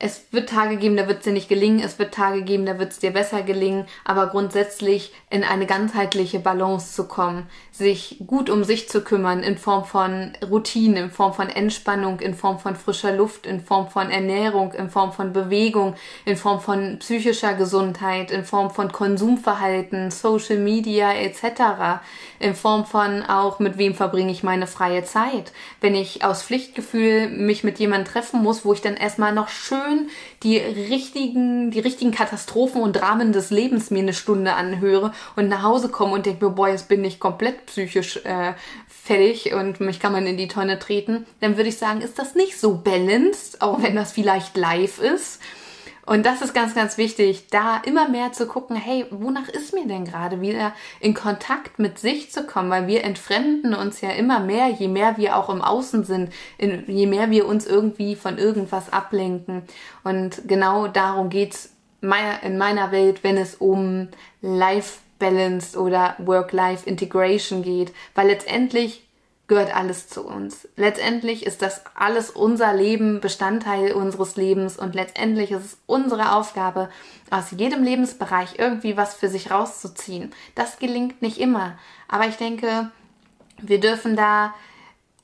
es 0.00 0.26
wird 0.30 0.48
Tage 0.48 0.76
geben, 0.76 0.96
da 0.96 1.08
wird 1.08 1.18
es 1.18 1.24
dir 1.24 1.32
nicht 1.32 1.48
gelingen, 1.48 1.80
es 1.80 1.98
wird 1.98 2.14
Tage 2.14 2.42
geben, 2.42 2.66
da 2.66 2.78
wird 2.78 2.92
es 2.92 2.98
dir 2.98 3.10
besser 3.10 3.42
gelingen, 3.42 3.86
aber 4.04 4.28
grundsätzlich 4.28 5.12
in 5.28 5.42
eine 5.42 5.66
ganzheitliche 5.66 6.38
Balance 6.38 6.94
zu 6.94 7.08
kommen, 7.08 7.48
sich 7.78 8.16
gut 8.26 8.50
um 8.50 8.64
sich 8.64 8.88
zu 8.88 9.02
kümmern 9.02 9.42
in 9.44 9.56
Form 9.56 9.84
von 9.84 10.32
Routine, 10.50 11.00
in 11.00 11.10
Form 11.10 11.32
von 11.32 11.48
Entspannung, 11.48 12.18
in 12.18 12.34
Form 12.34 12.58
von 12.58 12.74
frischer 12.74 13.12
Luft, 13.12 13.46
in 13.46 13.60
Form 13.60 13.88
von 13.88 14.10
Ernährung, 14.10 14.72
in 14.72 14.90
Form 14.90 15.12
von 15.12 15.32
Bewegung, 15.32 15.94
in 16.24 16.36
Form 16.36 16.60
von 16.60 16.98
psychischer 16.98 17.54
Gesundheit, 17.54 18.32
in 18.32 18.44
Form 18.44 18.70
von 18.70 18.90
Konsumverhalten, 18.90 20.10
Social 20.10 20.58
Media 20.58 21.12
etc., 21.12 22.02
in 22.40 22.54
Form 22.54 22.84
von 22.84 23.22
auch 23.22 23.58
mit 23.58 23.78
wem 23.78 23.94
verbringe 23.94 24.32
ich 24.32 24.42
meine 24.42 24.66
freie 24.66 25.04
Zeit. 25.04 25.52
Wenn 25.80 25.94
ich 25.94 26.24
aus 26.24 26.42
Pflichtgefühl 26.42 27.28
mich 27.28 27.64
mit 27.64 27.78
jemandem 27.78 28.12
treffen 28.12 28.42
muss, 28.42 28.64
wo 28.64 28.72
ich 28.72 28.80
dann 28.80 28.96
erstmal 28.96 29.32
noch 29.32 29.48
schön 29.48 30.08
die 30.42 30.58
richtigen, 30.58 31.70
die 31.70 31.80
richtigen 31.80 32.12
Katastrophen 32.12 32.82
und 32.82 32.92
Dramen 32.94 33.32
des 33.32 33.50
Lebens 33.50 33.90
mir 33.90 34.00
eine 34.00 34.12
Stunde 34.12 34.54
anhöre 34.54 35.12
und 35.36 35.48
nach 35.48 35.62
Hause 35.62 35.88
komme 35.88 36.14
und 36.14 36.26
denke 36.26 36.44
mir, 36.44 36.52
boah, 36.52 36.68
jetzt 36.68 36.88
bin 36.88 37.04
ich 37.04 37.18
komplett 37.18 37.67
psychisch 37.68 38.16
äh, 38.24 38.54
fertig 38.88 39.54
und 39.54 39.80
mich 39.80 40.00
kann 40.00 40.12
man 40.12 40.26
in 40.26 40.36
die 40.36 40.48
Tonne 40.48 40.78
treten, 40.78 41.26
dann 41.40 41.56
würde 41.56 41.68
ich 41.68 41.78
sagen, 41.78 42.00
ist 42.00 42.18
das 42.18 42.34
nicht 42.34 42.58
so 42.58 42.76
balanced, 42.76 43.62
auch 43.62 43.82
wenn 43.82 43.96
das 43.96 44.12
vielleicht 44.12 44.56
live 44.56 44.98
ist. 44.98 45.40
Und 46.04 46.24
das 46.24 46.40
ist 46.40 46.54
ganz, 46.54 46.74
ganz 46.74 46.96
wichtig, 46.96 47.48
da 47.50 47.82
immer 47.84 48.08
mehr 48.08 48.32
zu 48.32 48.46
gucken, 48.46 48.76
hey, 48.76 49.04
wonach 49.10 49.50
ist 49.50 49.74
mir 49.74 49.86
denn 49.86 50.06
gerade 50.06 50.40
wieder 50.40 50.72
in 51.00 51.12
Kontakt 51.12 51.78
mit 51.78 51.98
sich 51.98 52.32
zu 52.32 52.44
kommen, 52.44 52.70
weil 52.70 52.86
wir 52.86 53.04
entfremden 53.04 53.74
uns 53.74 54.00
ja 54.00 54.10
immer 54.12 54.40
mehr, 54.40 54.68
je 54.68 54.88
mehr 54.88 55.18
wir 55.18 55.36
auch 55.36 55.50
im 55.50 55.60
Außen 55.60 56.04
sind, 56.04 56.32
je 56.58 57.06
mehr 57.06 57.30
wir 57.30 57.46
uns 57.46 57.66
irgendwie 57.66 58.16
von 58.16 58.38
irgendwas 58.38 58.90
ablenken. 58.90 59.64
Und 60.02 60.48
genau 60.48 60.88
darum 60.88 61.28
geht's 61.28 61.74
in 62.00 62.56
meiner 62.56 62.90
Welt, 62.90 63.22
wenn 63.22 63.36
es 63.36 63.56
um 63.56 64.08
Life 64.40 65.00
Balance 65.18 65.78
oder 65.78 66.14
Work-Life 66.18 66.88
Integration 66.88 67.62
geht, 67.62 67.92
weil 68.14 68.28
letztendlich 68.28 69.04
gehört 69.48 69.74
alles 69.74 70.08
zu 70.08 70.26
uns. 70.26 70.68
Letztendlich 70.76 71.46
ist 71.46 71.62
das 71.62 71.82
alles 71.94 72.30
unser 72.30 72.74
Leben, 72.74 73.20
Bestandteil 73.20 73.92
unseres 73.92 74.36
Lebens 74.36 74.78
und 74.78 74.94
letztendlich 74.94 75.50
ist 75.52 75.64
es 75.64 75.78
unsere 75.86 76.32
Aufgabe, 76.32 76.90
aus 77.30 77.50
jedem 77.56 77.82
Lebensbereich 77.82 78.58
irgendwie 78.58 78.96
was 78.98 79.14
für 79.14 79.28
sich 79.28 79.50
rauszuziehen. 79.50 80.32
Das 80.54 80.78
gelingt 80.78 81.22
nicht 81.22 81.38
immer, 81.38 81.78
aber 82.08 82.26
ich 82.26 82.36
denke, 82.36 82.90
wir 83.60 83.80
dürfen 83.80 84.16
da 84.16 84.54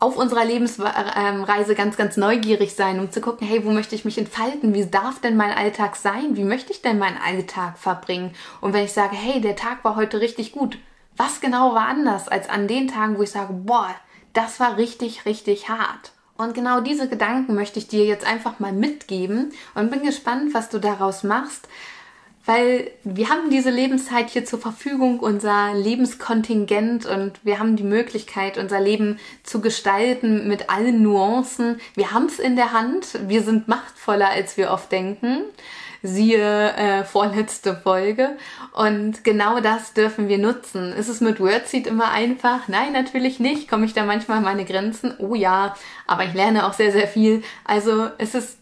auf 0.04 0.18
unserer 0.18 0.44
Lebensreise 0.44 1.74
ganz, 1.74 1.96
ganz 1.96 2.18
neugierig 2.18 2.74
sein, 2.74 3.00
um 3.00 3.10
zu 3.10 3.22
gucken, 3.22 3.46
hey, 3.46 3.64
wo 3.64 3.70
möchte 3.70 3.94
ich 3.94 4.04
mich 4.04 4.18
entfalten? 4.18 4.74
Wie 4.74 4.84
darf 4.84 5.18
denn 5.18 5.34
mein 5.34 5.56
Alltag 5.56 5.96
sein? 5.96 6.36
Wie 6.36 6.44
möchte 6.44 6.72
ich 6.72 6.82
denn 6.82 6.98
meinen 6.98 7.16
Alltag 7.16 7.78
verbringen? 7.78 8.32
Und 8.60 8.74
wenn 8.74 8.84
ich 8.84 8.92
sage, 8.92 9.16
hey, 9.16 9.40
der 9.40 9.56
Tag 9.56 9.82
war 9.82 9.96
heute 9.96 10.20
richtig 10.20 10.52
gut, 10.52 10.76
was 11.16 11.40
genau 11.40 11.74
war 11.74 11.88
anders 11.88 12.28
als 12.28 12.50
an 12.50 12.68
den 12.68 12.88
Tagen, 12.88 13.16
wo 13.16 13.22
ich 13.22 13.30
sage, 13.30 13.54
boah, 13.54 13.88
das 14.34 14.60
war 14.60 14.76
richtig, 14.76 15.24
richtig 15.24 15.70
hart. 15.70 16.12
Und 16.36 16.52
genau 16.52 16.80
diese 16.80 17.08
Gedanken 17.08 17.54
möchte 17.54 17.78
ich 17.78 17.88
dir 17.88 18.04
jetzt 18.04 18.26
einfach 18.26 18.60
mal 18.60 18.72
mitgeben 18.72 19.52
und 19.74 19.90
bin 19.90 20.02
gespannt, 20.02 20.52
was 20.52 20.68
du 20.68 20.80
daraus 20.80 21.22
machst, 21.22 21.66
weil 22.46 22.90
wir 23.04 23.30
haben 23.30 23.50
diese 23.50 23.70
Lebenszeit 23.70 24.30
hier 24.30 24.44
zur 24.44 24.59
Verfügung, 24.59 25.20
unser 25.20 25.72
Lebenskontingent 25.74 27.07
und 27.07 27.33
wir 27.42 27.59
haben 27.59 27.76
die 27.76 27.83
Möglichkeit, 27.83 28.59
unser 28.59 28.80
Leben 28.80 29.18
zu 29.42 29.61
gestalten 29.61 30.46
mit 30.46 30.68
allen 30.68 31.02
Nuancen. 31.02 31.80
Wir 31.94 32.12
haben 32.12 32.26
es 32.26 32.38
in 32.38 32.57
der 32.57 32.72
Hand, 32.72 33.18
wir 33.28 33.42
sind 33.42 33.68
machtvoller, 33.68 34.28
als 34.28 34.57
wir 34.57 34.70
oft 34.70 34.92
denken. 34.92 35.42
Siehe 36.07 36.74
äh, 36.74 37.04
vorletzte 37.04 37.74
Folge. 37.74 38.37
Und 38.74 39.24
genau 39.24 39.61
das 39.61 39.94
dürfen 39.94 40.28
wir 40.28 40.37
nutzen. 40.37 40.92
Ist 40.92 41.09
es 41.09 41.22
mit 41.22 41.40
Wordseed 41.40 41.87
immer 41.87 42.11
einfach? 42.11 42.68
Nein, 42.68 42.92
natürlich 42.92 43.40
nicht. 43.40 43.70
Komme 43.70 43.87
ich 43.87 43.94
da 43.94 44.04
manchmal 44.04 44.37
an 44.37 44.44
meine 44.44 44.66
Grenzen? 44.66 45.14
Oh 45.16 45.35
ja, 45.35 45.74
aber 46.07 46.24
ich 46.24 46.35
lerne 46.35 46.66
auch 46.66 46.74
sehr, 46.74 46.92
sehr 46.92 47.09
viel. 47.09 47.42
Also 47.64 48.11
es 48.18 48.35
ist 48.35 48.59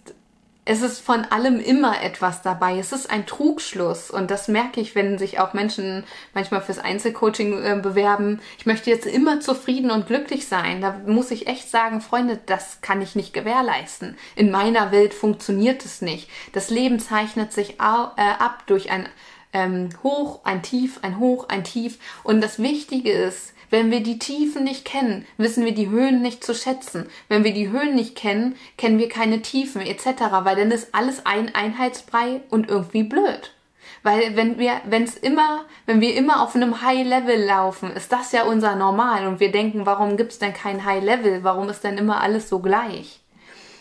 es 0.64 0.81
ist 0.81 1.01
von 1.01 1.25
allem 1.25 1.59
immer 1.59 2.03
etwas 2.03 2.42
dabei. 2.42 2.79
Es 2.79 2.92
ist 2.92 3.11
ein 3.11 3.27
Trugschluss 3.27 4.11
und 4.11 4.31
das 4.31 4.46
merke 4.46 4.81
ich, 4.81 4.94
wenn 4.94 5.18
sich 5.18 5.40
auch 5.40 5.55
Menschen 5.55 6.05
manchmal 6.35 6.61
fürs 6.62 6.79
Einzelcoaching 6.79 7.62
äh, 7.64 7.81
bewerben. 7.83 8.40
Ich 8.59 8.66
möchte 8.66 8.90
jetzt 8.90 9.07
immer 9.07 9.40
zufrieden 9.40 9.90
und 9.90 10.07
glücklich 10.07 10.46
sein. 10.46 10.81
Da 10.81 11.01
muss 11.05 11.33
ich 11.33 11.48
echt 11.48 11.68
sagen, 11.68 12.01
Freunde, 12.01 12.38
das 12.46 12.81
kann 12.81 13.03
ich 13.03 13.16
nicht 13.16 13.33
gewährleisten. 13.33 14.16
In 14.37 14.53
meiner 14.53 14.92
Welt 14.92 15.14
funktioniert 15.14 15.85
es 15.85 16.01
nicht. 16.01 16.31
Das 16.53 16.70
Leben 16.70 17.01
zeichnet 17.01 17.53
sich 17.53 17.81
äh, 17.81 17.83
ab 17.83 18.62
durch 18.66 18.92
ein 18.92 19.09
ähm, 19.53 19.88
Hoch, 20.05 20.44
ein 20.44 20.62
Tief, 20.62 21.01
ein 21.03 21.18
Hoch, 21.18 21.48
ein 21.48 21.64
Tief. 21.64 21.98
Und 22.22 22.40
das 22.40 22.61
Wichtige 22.61 23.11
ist, 23.11 23.53
wenn 23.72 23.90
wir 23.90 24.02
die 24.02 24.18
Tiefen 24.18 24.64
nicht 24.64 24.85
kennen, 24.85 25.24
wissen 25.38 25.64
wir 25.64 25.72
die 25.72 25.88
Höhen 25.88 26.20
nicht 26.20 26.44
zu 26.44 26.54
schätzen. 26.54 27.06
Wenn 27.28 27.42
wir 27.42 27.54
die 27.54 27.70
Höhen 27.70 27.94
nicht 27.94 28.14
kennen, 28.14 28.54
kennen 28.76 28.98
wir 28.98 29.08
keine 29.08 29.40
Tiefen 29.40 29.80
etc., 29.80 30.04
weil 30.42 30.56
dann 30.56 30.70
ist 30.70 30.94
alles 30.94 31.24
ein 31.24 31.54
Einheitsbrei 31.54 32.42
und 32.50 32.68
irgendwie 32.68 33.02
blöd. 33.02 33.54
Weil 34.02 34.37
wenn 34.37 34.58
wir, 34.58 34.82
wenn 34.85 35.04
es 35.04 35.16
immer, 35.16 35.64
wenn 35.87 36.02
wir 36.02 36.14
immer 36.14 36.42
auf 36.42 36.54
einem 36.54 36.82
High 36.82 37.06
Level 37.06 37.42
laufen, 37.42 37.90
ist 37.92 38.12
das 38.12 38.32
ja 38.32 38.44
unser 38.44 38.76
Normal 38.76 39.26
und 39.26 39.40
wir 39.40 39.50
denken, 39.50 39.87
warum 39.87 40.18
gibt's 40.18 40.38
denn 40.38 40.52
kein 40.52 40.85
High 40.85 41.02
Level? 41.02 41.42
Warum 41.42 41.70
ist 41.70 41.82
denn 41.82 41.96
immer 41.96 42.20
alles 42.20 42.50
so 42.50 42.58
gleich? 42.58 43.20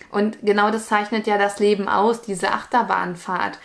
Und 0.09 0.37
genau 0.41 0.71
das 0.71 0.87
zeichnet 0.87 1.27
ja 1.27 1.37
das 1.37 1.59
Leben 1.59 1.89
aus, 1.89 2.21
diese 2.21 2.53
Achterbahnfahrt. 2.53 3.59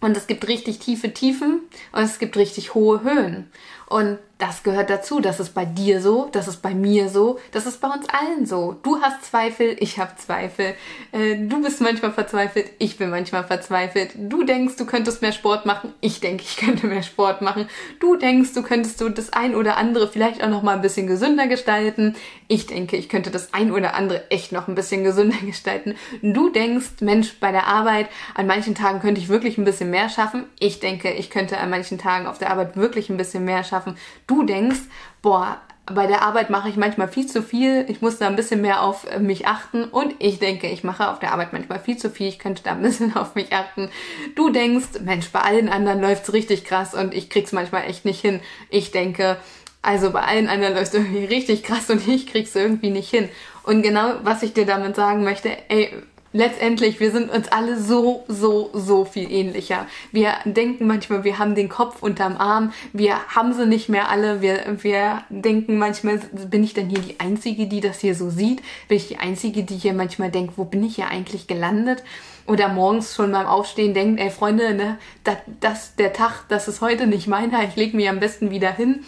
Und 0.00 0.16
es 0.16 0.26
gibt 0.26 0.48
richtig 0.48 0.78
tiefe 0.78 1.12
Tiefen 1.12 1.60
und 1.92 2.02
es 2.02 2.18
gibt 2.18 2.36
richtig 2.36 2.74
hohe 2.74 3.02
Höhen. 3.02 3.50
Und 3.94 4.18
das 4.38 4.64
gehört 4.64 4.90
dazu. 4.90 5.20
Das 5.20 5.38
ist 5.38 5.54
bei 5.54 5.64
dir 5.64 6.00
so, 6.00 6.28
das 6.32 6.48
ist 6.48 6.60
bei 6.60 6.74
mir 6.74 7.08
so, 7.08 7.38
das 7.52 7.66
ist 7.66 7.80
bei 7.80 7.88
uns 7.88 8.06
allen 8.08 8.44
so. 8.44 8.76
Du 8.82 9.00
hast 9.00 9.24
Zweifel, 9.24 9.76
ich 9.78 9.98
habe 9.98 10.16
Zweifel. 10.16 10.74
Äh, 11.12 11.36
du 11.46 11.62
bist 11.62 11.80
manchmal 11.80 12.10
verzweifelt, 12.12 12.72
ich 12.78 12.98
bin 12.98 13.10
manchmal 13.10 13.44
verzweifelt. 13.44 14.10
Du 14.16 14.42
denkst, 14.42 14.74
du 14.76 14.86
könntest 14.86 15.22
mehr 15.22 15.30
Sport 15.32 15.64
machen, 15.64 15.92
ich 16.00 16.18
denke, 16.18 16.42
ich 16.42 16.56
könnte 16.56 16.88
mehr 16.88 17.04
Sport 17.04 17.42
machen. 17.42 17.68
Du 18.00 18.16
denkst, 18.16 18.52
du 18.54 18.62
könntest 18.62 19.00
du 19.00 19.08
das 19.08 19.32
ein 19.32 19.54
oder 19.54 19.76
andere 19.76 20.08
vielleicht 20.08 20.42
auch 20.42 20.48
noch 20.48 20.62
mal 20.62 20.74
ein 20.74 20.82
bisschen 20.82 21.06
gesünder 21.06 21.46
gestalten. 21.46 22.16
Ich 22.48 22.66
denke, 22.66 22.96
ich 22.96 23.08
könnte 23.08 23.30
das 23.30 23.54
ein 23.54 23.70
oder 23.70 23.94
andere 23.94 24.30
echt 24.30 24.50
noch 24.50 24.66
ein 24.66 24.74
bisschen 24.74 25.04
gesünder 25.04 25.38
gestalten. 25.46 25.94
Du 26.22 26.50
denkst, 26.50 27.00
Mensch, 27.00 27.38
bei 27.38 27.52
der 27.52 27.68
Arbeit 27.68 28.08
an 28.34 28.48
manchen 28.48 28.74
Tagen 28.74 29.00
könnte 29.00 29.20
ich 29.20 29.28
wirklich 29.28 29.58
ein 29.58 29.64
bisschen 29.64 29.90
mehr 29.90 30.08
schaffen. 30.08 30.44
Ich 30.58 30.80
denke, 30.80 31.12
ich 31.12 31.30
könnte 31.30 31.58
an 31.58 31.70
manchen 31.70 31.98
Tagen 31.98 32.26
auf 32.26 32.38
der 32.38 32.50
Arbeit 32.50 32.76
wirklich 32.76 33.08
ein 33.08 33.16
bisschen 33.16 33.44
mehr 33.44 33.62
schaffen. 33.62 33.83
Du 34.26 34.44
denkst, 34.44 34.80
boah, 35.22 35.60
bei 35.86 36.06
der 36.06 36.22
Arbeit 36.22 36.48
mache 36.48 36.68
ich 36.68 36.76
manchmal 36.76 37.08
viel 37.08 37.26
zu 37.26 37.42
viel, 37.42 37.84
ich 37.88 38.00
muss 38.00 38.18
da 38.18 38.26
ein 38.26 38.36
bisschen 38.36 38.62
mehr 38.62 38.82
auf 38.82 39.06
äh, 39.10 39.18
mich 39.18 39.46
achten 39.46 39.84
und 39.84 40.14
ich 40.18 40.38
denke, 40.38 40.68
ich 40.68 40.82
mache 40.82 41.10
auf 41.10 41.18
der 41.18 41.32
Arbeit 41.32 41.52
manchmal 41.52 41.78
viel 41.78 41.98
zu 41.98 42.08
viel, 42.08 42.28
ich 42.28 42.38
könnte 42.38 42.62
da 42.62 42.72
ein 42.72 42.82
bisschen 42.82 43.14
auf 43.16 43.34
mich 43.34 43.52
achten. 43.52 43.90
Du 44.34 44.50
denkst, 44.50 45.00
Mensch, 45.04 45.30
bei 45.30 45.40
allen 45.40 45.68
anderen 45.68 46.00
läuft's 46.00 46.32
richtig 46.32 46.64
krass 46.64 46.94
und 46.94 47.12
ich 47.12 47.28
krieg's 47.28 47.52
manchmal 47.52 47.84
echt 47.84 48.04
nicht 48.06 48.20
hin. 48.20 48.40
Ich 48.70 48.92
denke, 48.92 49.36
also 49.82 50.10
bei 50.10 50.22
allen 50.22 50.48
anderen 50.48 50.74
läuft's 50.74 50.94
irgendwie 50.94 51.24
richtig 51.34 51.62
krass 51.62 51.90
und 51.90 52.08
ich 52.08 52.26
krieg's 52.26 52.54
irgendwie 52.54 52.90
nicht 52.90 53.10
hin. 53.10 53.28
Und 53.62 53.82
genau, 53.82 54.14
was 54.22 54.42
ich 54.42 54.54
dir 54.54 54.66
damit 54.66 54.96
sagen 54.96 55.22
möchte, 55.22 55.50
ey, 55.68 55.90
letztendlich, 56.34 57.00
wir 57.00 57.12
sind 57.12 57.30
uns 57.30 57.48
alle 57.48 57.80
so, 57.80 58.24
so, 58.28 58.68
so 58.74 59.06
viel 59.06 59.30
ähnlicher. 59.30 59.86
Wir 60.12 60.34
denken 60.44 60.86
manchmal, 60.86 61.24
wir 61.24 61.38
haben 61.38 61.54
den 61.54 61.70
Kopf 61.70 62.02
unterm 62.02 62.36
Arm, 62.36 62.72
wir 62.92 63.16
haben 63.28 63.54
sie 63.54 63.66
nicht 63.66 63.88
mehr 63.88 64.10
alle, 64.10 64.42
wir, 64.42 64.60
wir 64.82 65.22
denken 65.30 65.78
manchmal, 65.78 66.18
bin 66.50 66.64
ich 66.64 66.74
denn 66.74 66.90
hier 66.90 66.98
die 66.98 67.20
Einzige, 67.20 67.66
die 67.66 67.80
das 67.80 68.00
hier 68.00 68.14
so 68.14 68.28
sieht? 68.28 68.62
Bin 68.88 68.96
ich 68.98 69.08
die 69.08 69.18
Einzige, 69.18 69.62
die 69.62 69.76
hier 69.76 69.94
manchmal 69.94 70.30
denkt, 70.30 70.54
wo 70.58 70.64
bin 70.64 70.84
ich 70.84 70.96
hier 70.96 71.08
eigentlich 71.08 71.46
gelandet? 71.46 72.02
Oder 72.46 72.68
morgens 72.68 73.14
schon 73.14 73.32
beim 73.32 73.46
Aufstehen 73.46 73.94
denkt, 73.94 74.20
ey 74.20 74.28
Freunde, 74.28 74.74
ne, 74.74 74.98
das, 75.22 75.36
das, 75.60 75.96
der 75.96 76.12
Tag, 76.12 76.44
das 76.48 76.68
ist 76.68 76.80
heute 76.80 77.06
nicht 77.06 77.28
meiner, 77.28 77.62
ich 77.62 77.76
leg 77.76 77.94
mich 77.94 78.08
am 78.08 78.20
besten 78.20 78.50
wieder 78.50 78.72
hin. 78.72 79.04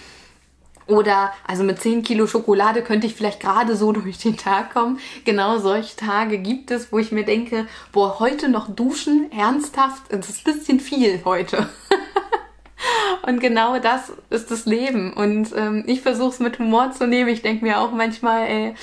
Oder 0.86 1.32
also 1.46 1.64
mit 1.64 1.80
10 1.80 2.02
Kilo 2.02 2.26
Schokolade 2.26 2.82
könnte 2.82 3.06
ich 3.06 3.14
vielleicht 3.14 3.40
gerade 3.40 3.76
so 3.76 3.92
durch 3.92 4.18
den 4.18 4.36
Tag 4.36 4.72
kommen. 4.72 4.98
Genau 5.24 5.58
solche 5.58 5.96
Tage 5.96 6.38
gibt 6.38 6.70
es, 6.70 6.92
wo 6.92 6.98
ich 6.98 7.12
mir 7.12 7.24
denke, 7.24 7.66
boah, 7.92 8.18
heute 8.20 8.48
noch 8.48 8.68
duschen, 8.74 9.30
ernsthaft, 9.32 10.02
das 10.10 10.28
ist 10.28 10.46
ein 10.46 10.54
bisschen 10.54 10.80
viel 10.80 11.22
heute. 11.24 11.68
Und 13.22 13.40
genau 13.40 13.78
das 13.78 14.12
ist 14.30 14.50
das 14.50 14.66
Leben. 14.66 15.12
Und 15.12 15.50
ähm, 15.56 15.82
ich 15.86 16.02
versuche 16.02 16.28
es 16.28 16.38
mit 16.38 16.58
Humor 16.58 16.92
zu 16.92 17.06
nehmen. 17.06 17.28
Ich 17.28 17.42
denke 17.42 17.64
mir 17.64 17.80
auch 17.80 17.90
manchmal, 17.90 18.46
ey, 18.46 18.74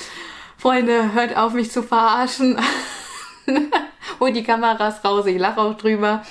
Freunde, 0.57 1.13
hört 1.13 1.37
auf 1.37 1.53
mich 1.53 1.71
zu 1.71 1.83
verarschen. 1.83 2.57
Hol 4.19 4.33
die 4.33 4.43
Kameras 4.43 5.03
raus, 5.05 5.25
ich 5.25 5.37
lache 5.37 5.61
auch 5.61 5.75
drüber. 5.75 6.23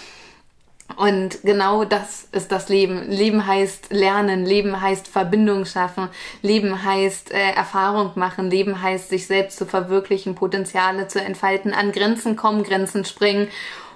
Und 0.97 1.43
genau 1.43 1.85
das 1.85 2.29
ist 2.33 2.53
das 2.53 2.69
Leben. 2.69 3.11
Leben 3.11 3.47
heißt 3.47 3.93
lernen, 3.93 4.45
Leben 4.45 4.81
heißt 4.81 5.09
Verbindung 5.09 5.65
schaffen, 5.65 6.09
Leben 6.43 6.85
heißt 6.85 7.33
äh, 7.33 7.53
Erfahrung 7.53 8.13
machen, 8.15 8.51
Leben 8.51 8.81
heißt 8.83 9.09
sich 9.09 9.27
selbst 9.27 9.59
zu 9.59 9.67
verwirklichen, 9.67 10.35
Potenziale 10.35 11.09
zu 11.09 11.21
entfalten, 11.21 11.73
an 11.73 11.93
Grenzen 11.93 12.37
kommen, 12.37 12.63
Grenzen 12.63 13.05
springen, 13.05 13.49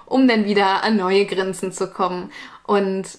um 0.06 0.28
dann 0.28 0.44
wieder 0.44 0.82
an 0.84 0.96
neue 0.96 1.26
Grenzen 1.26 1.72
zu 1.72 1.88
kommen. 1.88 2.30
Und 2.64 3.18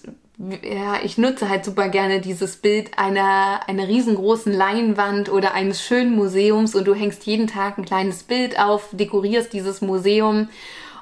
ja, 0.62 1.00
ich 1.02 1.18
nutze 1.18 1.48
halt 1.48 1.64
super 1.64 1.88
gerne 1.88 2.20
dieses 2.20 2.56
Bild 2.58 2.96
einer, 2.96 3.60
einer 3.66 3.88
riesengroßen 3.88 4.52
Leinwand 4.52 5.32
oder 5.32 5.52
eines 5.52 5.82
schönen 5.82 6.14
Museums 6.14 6.76
und 6.76 6.86
du 6.86 6.94
hängst 6.94 7.26
jeden 7.26 7.48
Tag 7.48 7.76
ein 7.76 7.84
kleines 7.84 8.22
Bild 8.22 8.58
auf, 8.58 8.88
dekorierst 8.92 9.52
dieses 9.52 9.80
Museum 9.80 10.48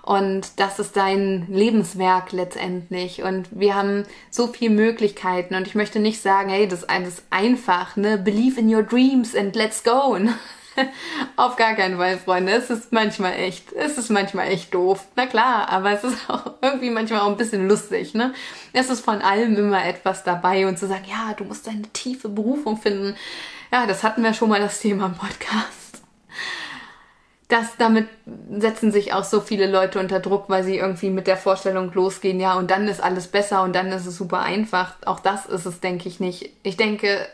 und 0.06 0.60
das 0.60 0.78
ist 0.78 0.96
dein 0.96 1.48
Lebenswerk 1.48 2.30
letztendlich. 2.30 3.24
Und 3.24 3.48
wir 3.50 3.74
haben 3.74 4.04
so 4.30 4.46
viele 4.46 4.70
Möglichkeiten. 4.72 5.56
Und 5.56 5.66
ich 5.66 5.74
möchte 5.74 5.98
nicht 5.98 6.22
sagen, 6.22 6.48
hey, 6.48 6.68
das 6.68 6.82
ist 6.82 6.90
alles 6.90 7.24
einfach, 7.30 7.96
ne? 7.96 8.16
Believe 8.16 8.60
in 8.60 8.72
your 8.72 8.84
dreams 8.84 9.34
and 9.34 9.56
let's 9.56 9.82
go. 9.82 10.16
Auf 11.36 11.56
gar 11.56 11.74
keinen 11.74 11.96
Fall, 11.96 12.18
Freunde. 12.18 12.52
Es 12.52 12.70
ist 12.70 12.92
manchmal 12.92 13.32
echt, 13.32 13.72
es 13.72 13.98
ist 13.98 14.10
manchmal 14.10 14.46
echt 14.46 14.72
doof. 14.72 15.04
Na 15.16 15.26
klar, 15.26 15.68
aber 15.70 15.90
es 15.90 16.04
ist 16.04 16.18
auch 16.30 16.52
irgendwie 16.62 16.90
manchmal 16.90 17.22
auch 17.22 17.30
ein 17.30 17.36
bisschen 17.36 17.66
lustig, 17.66 18.14
ne? 18.14 18.32
Es 18.72 18.90
ist 18.90 19.04
von 19.04 19.22
allem 19.22 19.56
immer 19.56 19.84
etwas 19.84 20.22
dabei 20.22 20.68
und 20.68 20.78
zu 20.78 20.86
sagen, 20.86 21.06
ja, 21.10 21.34
du 21.34 21.42
musst 21.42 21.66
deine 21.66 21.82
tiefe 21.92 22.28
Berufung 22.28 22.76
finden. 22.76 23.16
Ja, 23.72 23.86
das 23.88 24.04
hatten 24.04 24.22
wir 24.22 24.34
schon 24.34 24.50
mal 24.50 24.60
das 24.60 24.78
Thema 24.78 25.06
im 25.06 25.14
Podcast 25.14 25.86
das 27.48 27.76
damit 27.78 28.08
setzen 28.50 28.90
sich 28.90 29.12
auch 29.12 29.24
so 29.24 29.40
viele 29.40 29.70
Leute 29.70 30.00
unter 30.00 30.18
Druck, 30.18 30.48
weil 30.48 30.64
sie 30.64 30.78
irgendwie 30.78 31.10
mit 31.10 31.26
der 31.26 31.36
Vorstellung 31.36 31.92
losgehen, 31.92 32.40
ja, 32.40 32.54
und 32.54 32.70
dann 32.70 32.88
ist 32.88 33.00
alles 33.02 33.28
besser 33.28 33.62
und 33.62 33.74
dann 33.74 33.92
ist 33.92 34.06
es 34.06 34.16
super 34.16 34.40
einfach. 34.40 34.96
Auch 35.04 35.20
das 35.20 35.46
ist 35.46 35.64
es, 35.64 35.80
denke 35.80 36.08
ich, 36.08 36.18
nicht. 36.18 36.50
Ich 36.64 36.76
denke, 36.76 37.26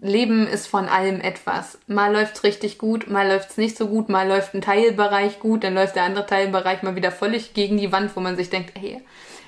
Leben 0.00 0.46
ist 0.46 0.66
von 0.66 0.88
allem 0.88 1.20
etwas. 1.20 1.78
Mal 1.86 2.12
läuft's 2.12 2.42
richtig 2.42 2.78
gut, 2.78 3.08
mal 3.08 3.28
läuft's 3.28 3.56
nicht 3.56 3.76
so 3.76 3.86
gut, 3.86 4.08
mal 4.08 4.26
läuft 4.26 4.54
ein 4.54 4.60
Teilbereich 4.60 5.38
gut, 5.38 5.62
dann 5.62 5.74
läuft 5.74 5.94
der 5.94 6.04
andere 6.04 6.26
Teilbereich 6.26 6.82
mal 6.82 6.96
wieder 6.96 7.12
völlig 7.12 7.54
gegen 7.54 7.76
die 7.76 7.92
Wand, 7.92 8.14
wo 8.16 8.20
man 8.20 8.36
sich 8.36 8.50
denkt, 8.50 8.72
hey, 8.76 9.02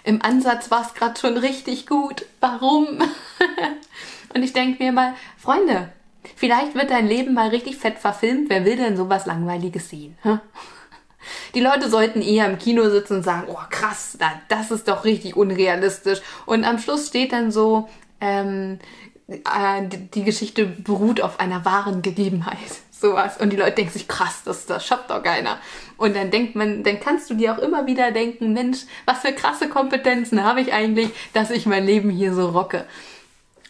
im 0.05 0.22
Ansatz 0.22 0.70
war's 0.70 0.94
gerade 0.94 1.18
schon 1.18 1.37
richtig 1.37 1.87
gut. 1.87 2.26
Warum? 2.40 2.87
Und 4.35 4.42
ich 4.42 4.52
denke 4.52 4.83
mir 4.83 4.92
mal, 4.92 5.14
Freunde, 5.37 5.92
vielleicht 6.37 6.74
wird 6.74 6.90
dein 6.90 7.06
Leben 7.06 7.35
mal 7.35 7.48
richtig 7.48 7.76
fett 7.76 7.98
verfilmt. 7.98 8.50
Wer 8.50 8.64
will 8.64 8.76
denn 8.76 8.96
sowas 8.96 9.26
Langweiliges 9.26 9.88
sehen? 9.88 10.16
Die 11.54 11.61
Leute 11.61 11.88
sollten 11.88 12.20
eher 12.20 12.46
im 12.46 12.58
Kino 12.58 12.88
sitzen 12.90 13.18
und 13.18 13.22
sagen, 13.22 13.44
oh 13.48 13.58
krass, 13.70 14.18
das 14.48 14.70
ist 14.70 14.88
doch 14.88 15.04
richtig 15.04 15.37
unrealistisch. 15.37 16.20
Und 16.46 16.64
am 16.64 16.78
Schluss 16.78 17.08
steht 17.08 17.32
dann 17.32 17.52
so, 17.52 17.88
ähm, 18.20 18.78
äh, 19.28 19.88
die 20.14 20.24
Geschichte 20.24 20.66
beruht 20.66 21.20
auf 21.20 21.40
einer 21.40 21.64
wahren 21.64 22.02
Gegebenheit. 22.02 22.58
Sowas. 22.90 23.37
Und 23.38 23.50
die 23.50 23.56
Leute 23.56 23.72
denken 23.72 23.92
sich, 23.92 24.06
krass, 24.06 24.42
das, 24.44 24.66
das 24.66 24.87
schafft 24.87 25.11
doch 25.11 25.22
keiner. 25.22 25.58
Und 25.96 26.14
dann 26.14 26.30
denkt 26.30 26.54
man, 26.54 26.85
dann 26.85 27.00
kannst 27.00 27.30
du 27.30 27.35
dir 27.35 27.52
auch 27.52 27.58
immer 27.58 27.87
wieder 27.87 28.12
denken, 28.12 28.52
Mensch, 28.52 28.85
was 29.06 29.20
für 29.20 29.32
krasse 29.32 29.68
Kompetenzen 29.68 30.44
habe 30.44 30.61
ich 30.61 30.72
eigentlich, 30.72 31.11
dass 31.32 31.50
ich 31.50 31.66
mein 31.66 31.85
Leben 31.85 32.11
hier 32.11 32.32
so 32.32 32.50
rocke. 32.50 32.87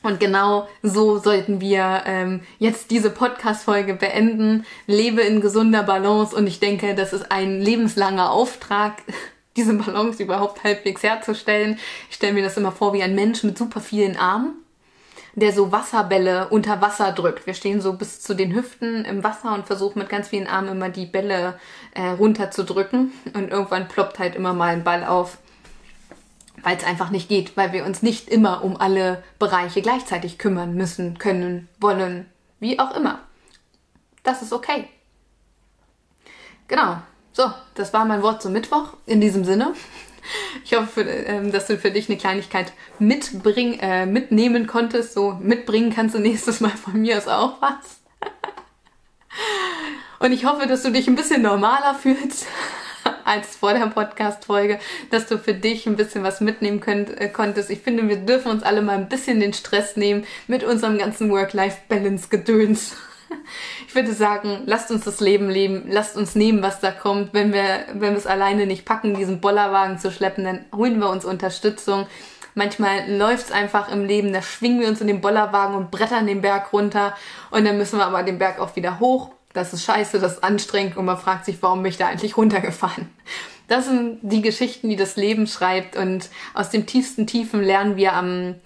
Und 0.03 0.21
genau 0.21 0.69
so 0.83 1.19
sollten 1.19 1.61
wir 1.61 2.03
ähm, 2.07 2.41
jetzt 2.59 2.91
diese 2.91 3.11
Podcast-Folge 3.11 3.95
beenden. 3.95 4.67
Lebe 4.87 5.23
in 5.23 5.41
gesunder 5.41 5.83
Balance 5.83 6.35
und 6.35 6.47
ich 6.47 6.61
denke, 6.61 6.95
das 6.95 7.13
ist 7.13 7.31
ein 7.31 7.61
lebenslanger 7.61 8.31
Auftrag, 8.31 8.95
diese 9.57 9.75
Balance 9.75 10.23
überhaupt 10.23 10.65
halbwegs 10.65 11.03
herzustellen. 11.03 11.79
Ich 12.11 12.17
stelle 12.17 12.33
mir 12.33 12.43
das 12.43 12.57
immer 12.57 12.73
vor 12.73 12.93
wie 12.93 13.03
ein 13.03 13.15
Mensch 13.15 13.43
mit 13.45 13.57
super 13.57 13.81
vielen 13.81 14.17
Armen 14.17 14.55
der 15.35 15.53
so 15.53 15.73
Wasserbälle 15.73 16.49
unter 16.49 16.81
Wasser 16.81 17.13
drückt. 17.13 17.47
Wir 17.47 17.55
stehen 17.55 17.81
so 17.81 17.95
bis 17.95 18.21
zu 18.21 18.35
den 18.35 18.55
Hüften 18.55 19.05
im 19.05 19.25
Wasser 19.25 19.55
und 19.55 19.67
versuchen 19.67 19.99
mit 19.99 20.09
ganz 20.09 20.29
vielen 20.29 20.47
Armen 20.47 20.69
immer 20.69 20.91
die 20.91 21.07
Bälle 21.07 21.59
äh, 21.95 22.09
runterzudrücken. 22.09 23.13
Und 23.35 23.51
irgendwann 23.51 23.89
ploppt 23.89 24.19
halt 24.19 24.37
immer 24.37 24.53
mal 24.53 24.75
ein 24.75 24.85
Ball 24.85 25.05
auf, 25.05 25.39
weil 26.63 26.77
es 26.77 26.85
einfach 26.85 27.11
nicht 27.11 27.29
geht, 27.29 27.57
weil 27.57 27.73
wir 27.73 27.85
uns 27.85 28.03
nicht 28.03 28.29
immer 28.29 28.65
um 28.65 28.77
alle 28.77 29.23
Bereiche 29.39 29.83
gleichzeitig 29.83 30.39
kümmern 30.39 30.75
müssen, 30.75 31.19
können, 31.19 31.69
wollen, 31.81 32.27
wie 32.61 32.79
auch 32.79 32.95
immer. 32.97 33.21
Das 34.23 34.43
ist 34.43 34.53
okay. 34.53 34.89
Genau. 36.69 36.99
So, 37.33 37.51
das 37.75 37.93
war 37.93 38.05
mein 38.05 38.23
Wort 38.23 38.43
zum 38.43 38.53
Mittwoch. 38.53 38.95
In 39.07 39.21
diesem 39.21 39.45
Sinne. 39.45 39.75
Ich 40.65 40.75
hoffe, 40.75 41.03
ähm, 41.03 41.51
dass 41.51 41.67
du 41.67 41.77
für 41.77 41.91
dich 41.91 42.09
eine 42.09 42.17
Kleinigkeit 42.17 42.73
mitbring, 43.01 43.81
äh, 43.81 44.07
mitnehmen 44.07 44.69
konntest. 44.69 45.15
So 45.15 45.33
mitbringen 45.41 45.93
kannst 45.93 46.15
du 46.15 46.21
nächstes 46.21 46.61
Mal 46.61 46.71
von 46.71 47.01
mir 47.01 47.19
aus 47.19 47.27
auch 47.27 47.61
was. 47.61 48.01
Und 50.21 50.31
ich 50.31 50.45
hoffe, 50.45 50.69
dass 50.69 50.85
du 50.85 50.93
dich 50.93 51.09
ein 51.09 51.17
bisschen 51.17 51.43
normaler 51.43 51.97
fühlst 51.97 52.47
als 53.25 53.57
vor 53.57 53.73
der 53.73 53.87
Podcast-Folge, 53.87 54.79
dass 55.11 55.27
du 55.27 55.39
für 55.39 55.55
dich 55.55 55.87
ein 55.87 55.97
bisschen 55.97 56.23
was 56.23 56.41
mitnehmen 56.41 56.81
könnt, 56.81 57.11
äh, 57.21 57.29
konntest. 57.29 57.71
Ich 57.71 57.81
finde, 57.81 58.09
wir 58.09 58.17
dürfen 58.17 58.51
uns 58.51 58.63
alle 58.63 58.83
mal 58.83 58.97
ein 58.97 59.09
bisschen 59.09 59.41
den 59.41 59.53
Stress 59.53 59.97
nehmen 59.97 60.25
mit 60.47 60.65
unserem 60.65 60.99
ganzen 60.99 61.31
Work-Life-Balance-Gedöns. 61.31 62.97
Ich 63.89 63.95
würde 63.95 64.13
sagen, 64.13 64.65
lasst 64.67 64.91
uns 64.91 65.05
das 65.05 65.21
Leben 65.21 65.49
leben, 65.49 65.85
lasst 65.89 66.19
uns 66.19 66.35
nehmen, 66.35 66.63
was 66.63 66.81
da 66.81 66.91
kommt. 66.91 67.33
Wenn 67.33 67.55
wir, 67.55 67.87
wenn 67.95 68.13
wir 68.13 68.19
es 68.19 68.27
alleine 68.27 68.67
nicht 68.67 68.85
packen, 68.85 69.15
diesen 69.15 69.41
Bollerwagen 69.41 69.99
zu 69.99 70.11
schleppen, 70.11 70.45
dann 70.45 70.65
holen 70.75 70.99
wir 70.99 71.09
uns 71.09 71.25
Unterstützung. 71.25 72.07
Manchmal 72.55 73.11
läuft 73.11 73.47
es 73.47 73.53
einfach 73.53 73.91
im 73.91 74.05
Leben, 74.05 74.33
da 74.33 74.43
schwingen 74.43 74.81
wir 74.81 74.89
uns 74.89 75.01
in 75.01 75.07
den 75.07 75.23
Bollerwagen 75.23 75.75
und 75.75 75.91
brettern 75.91 76.27
den 76.27 76.43
Berg 76.43 76.73
runter 76.73 77.17
und 77.51 77.65
dann 77.65 77.79
müssen 77.79 77.99
wir 77.99 78.07
aber 78.07 78.23
den 78.23 78.39
Berg 78.39 78.59
auch 78.59 78.77
wieder 78.77 79.01
hoch. 79.01 79.31
Das 79.53 79.73
ist 79.73 79.85
scheiße, 79.85 80.19
das 80.19 80.35
ist 80.35 80.45
anstrengend 80.45 80.97
und 80.97 81.05
man 81.05 81.19
fragt 81.19 81.45
sich, 81.45 81.63
warum 81.63 81.83
bin 81.83 81.91
ich 81.91 81.99
da 81.99 82.09
eigentlich 82.09 82.37
runtergefahren? 82.37 83.09
Das 83.69 83.87
sind 83.87 84.19
die 84.23 84.43
Geschichten, 84.43 84.89
die 84.89 84.97
das 84.97 85.17
Leben 85.17 85.47
schreibt 85.47 85.97
und 85.97 86.29
aus 86.55 86.71
dem 86.71 86.87
tiefsten 86.87 87.27
Tiefen 87.27 87.63
lernen 87.63 87.97
wir 87.97 88.15
am, 88.15 88.57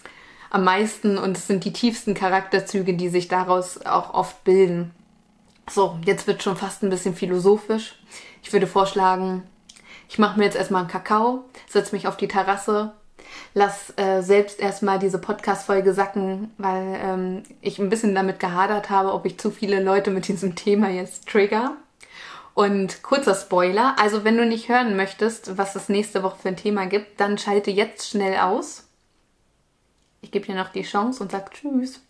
am 0.50 0.64
meisten 0.64 1.18
und 1.18 1.36
es 1.36 1.46
sind 1.46 1.64
die 1.64 1.72
tiefsten 1.72 2.14
Charakterzüge, 2.14 2.94
die 2.94 3.08
sich 3.08 3.28
daraus 3.28 3.84
auch 3.84 4.14
oft 4.14 4.42
bilden. 4.44 4.92
So, 5.68 5.98
jetzt 6.04 6.26
wird 6.26 6.42
schon 6.42 6.56
fast 6.56 6.82
ein 6.82 6.90
bisschen 6.90 7.14
philosophisch. 7.14 7.96
Ich 8.42 8.52
würde 8.52 8.66
vorschlagen, 8.66 9.42
ich 10.08 10.18
mache 10.18 10.38
mir 10.38 10.44
jetzt 10.44 10.56
erstmal 10.56 10.82
einen 10.82 10.90
Kakao, 10.90 11.44
setze 11.68 11.94
mich 11.94 12.06
auf 12.06 12.16
die 12.16 12.28
Terrasse, 12.28 12.92
lass 13.54 13.92
äh, 13.96 14.22
selbst 14.22 14.60
erstmal 14.60 14.98
diese 14.98 15.18
Podcast-Folge 15.18 15.92
sacken, 15.92 16.50
weil 16.58 16.98
ähm, 17.02 17.42
ich 17.60 17.78
ein 17.78 17.90
bisschen 17.90 18.14
damit 18.14 18.40
gehadert 18.40 18.90
habe, 18.90 19.12
ob 19.12 19.26
ich 19.26 19.38
zu 19.38 19.50
viele 19.50 19.82
Leute 19.82 20.10
mit 20.10 20.28
diesem 20.28 20.54
Thema 20.54 20.90
jetzt 20.90 21.28
trigger. 21.28 21.76
Und 22.54 23.02
kurzer 23.02 23.34
Spoiler, 23.34 23.96
also 24.00 24.24
wenn 24.24 24.36
du 24.38 24.46
nicht 24.46 24.68
hören 24.68 24.96
möchtest, 24.96 25.58
was 25.58 25.76
es 25.76 25.88
nächste 25.90 26.22
Woche 26.22 26.38
für 26.40 26.48
ein 26.48 26.56
Thema 26.56 26.86
gibt, 26.86 27.20
dann 27.20 27.36
schalte 27.36 27.70
jetzt 27.70 28.08
schnell 28.08 28.38
aus 28.38 28.86
ich 30.26 30.32
gebe 30.32 30.44
dir 30.44 30.56
noch 30.56 30.70
die 30.70 30.82
Chance 30.82 31.22
und 31.22 31.30
sage 31.30 31.50
Tschüss. 31.52 32.00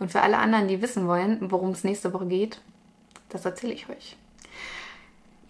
Und 0.00 0.10
für 0.10 0.20
alle 0.20 0.38
anderen, 0.38 0.66
die 0.66 0.82
wissen 0.82 1.06
wollen, 1.06 1.38
worum 1.50 1.70
es 1.70 1.84
nächste 1.84 2.12
Woche 2.12 2.26
geht, 2.26 2.60
das 3.28 3.44
erzähle 3.44 3.72
ich 3.72 3.88
euch. 3.88 4.16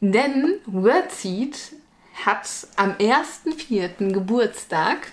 Denn 0.00 0.60
Wordseed 0.66 1.56
hat 2.24 2.48
am 2.76 2.92
1.4. 2.92 4.12
Geburtstag 4.12 5.12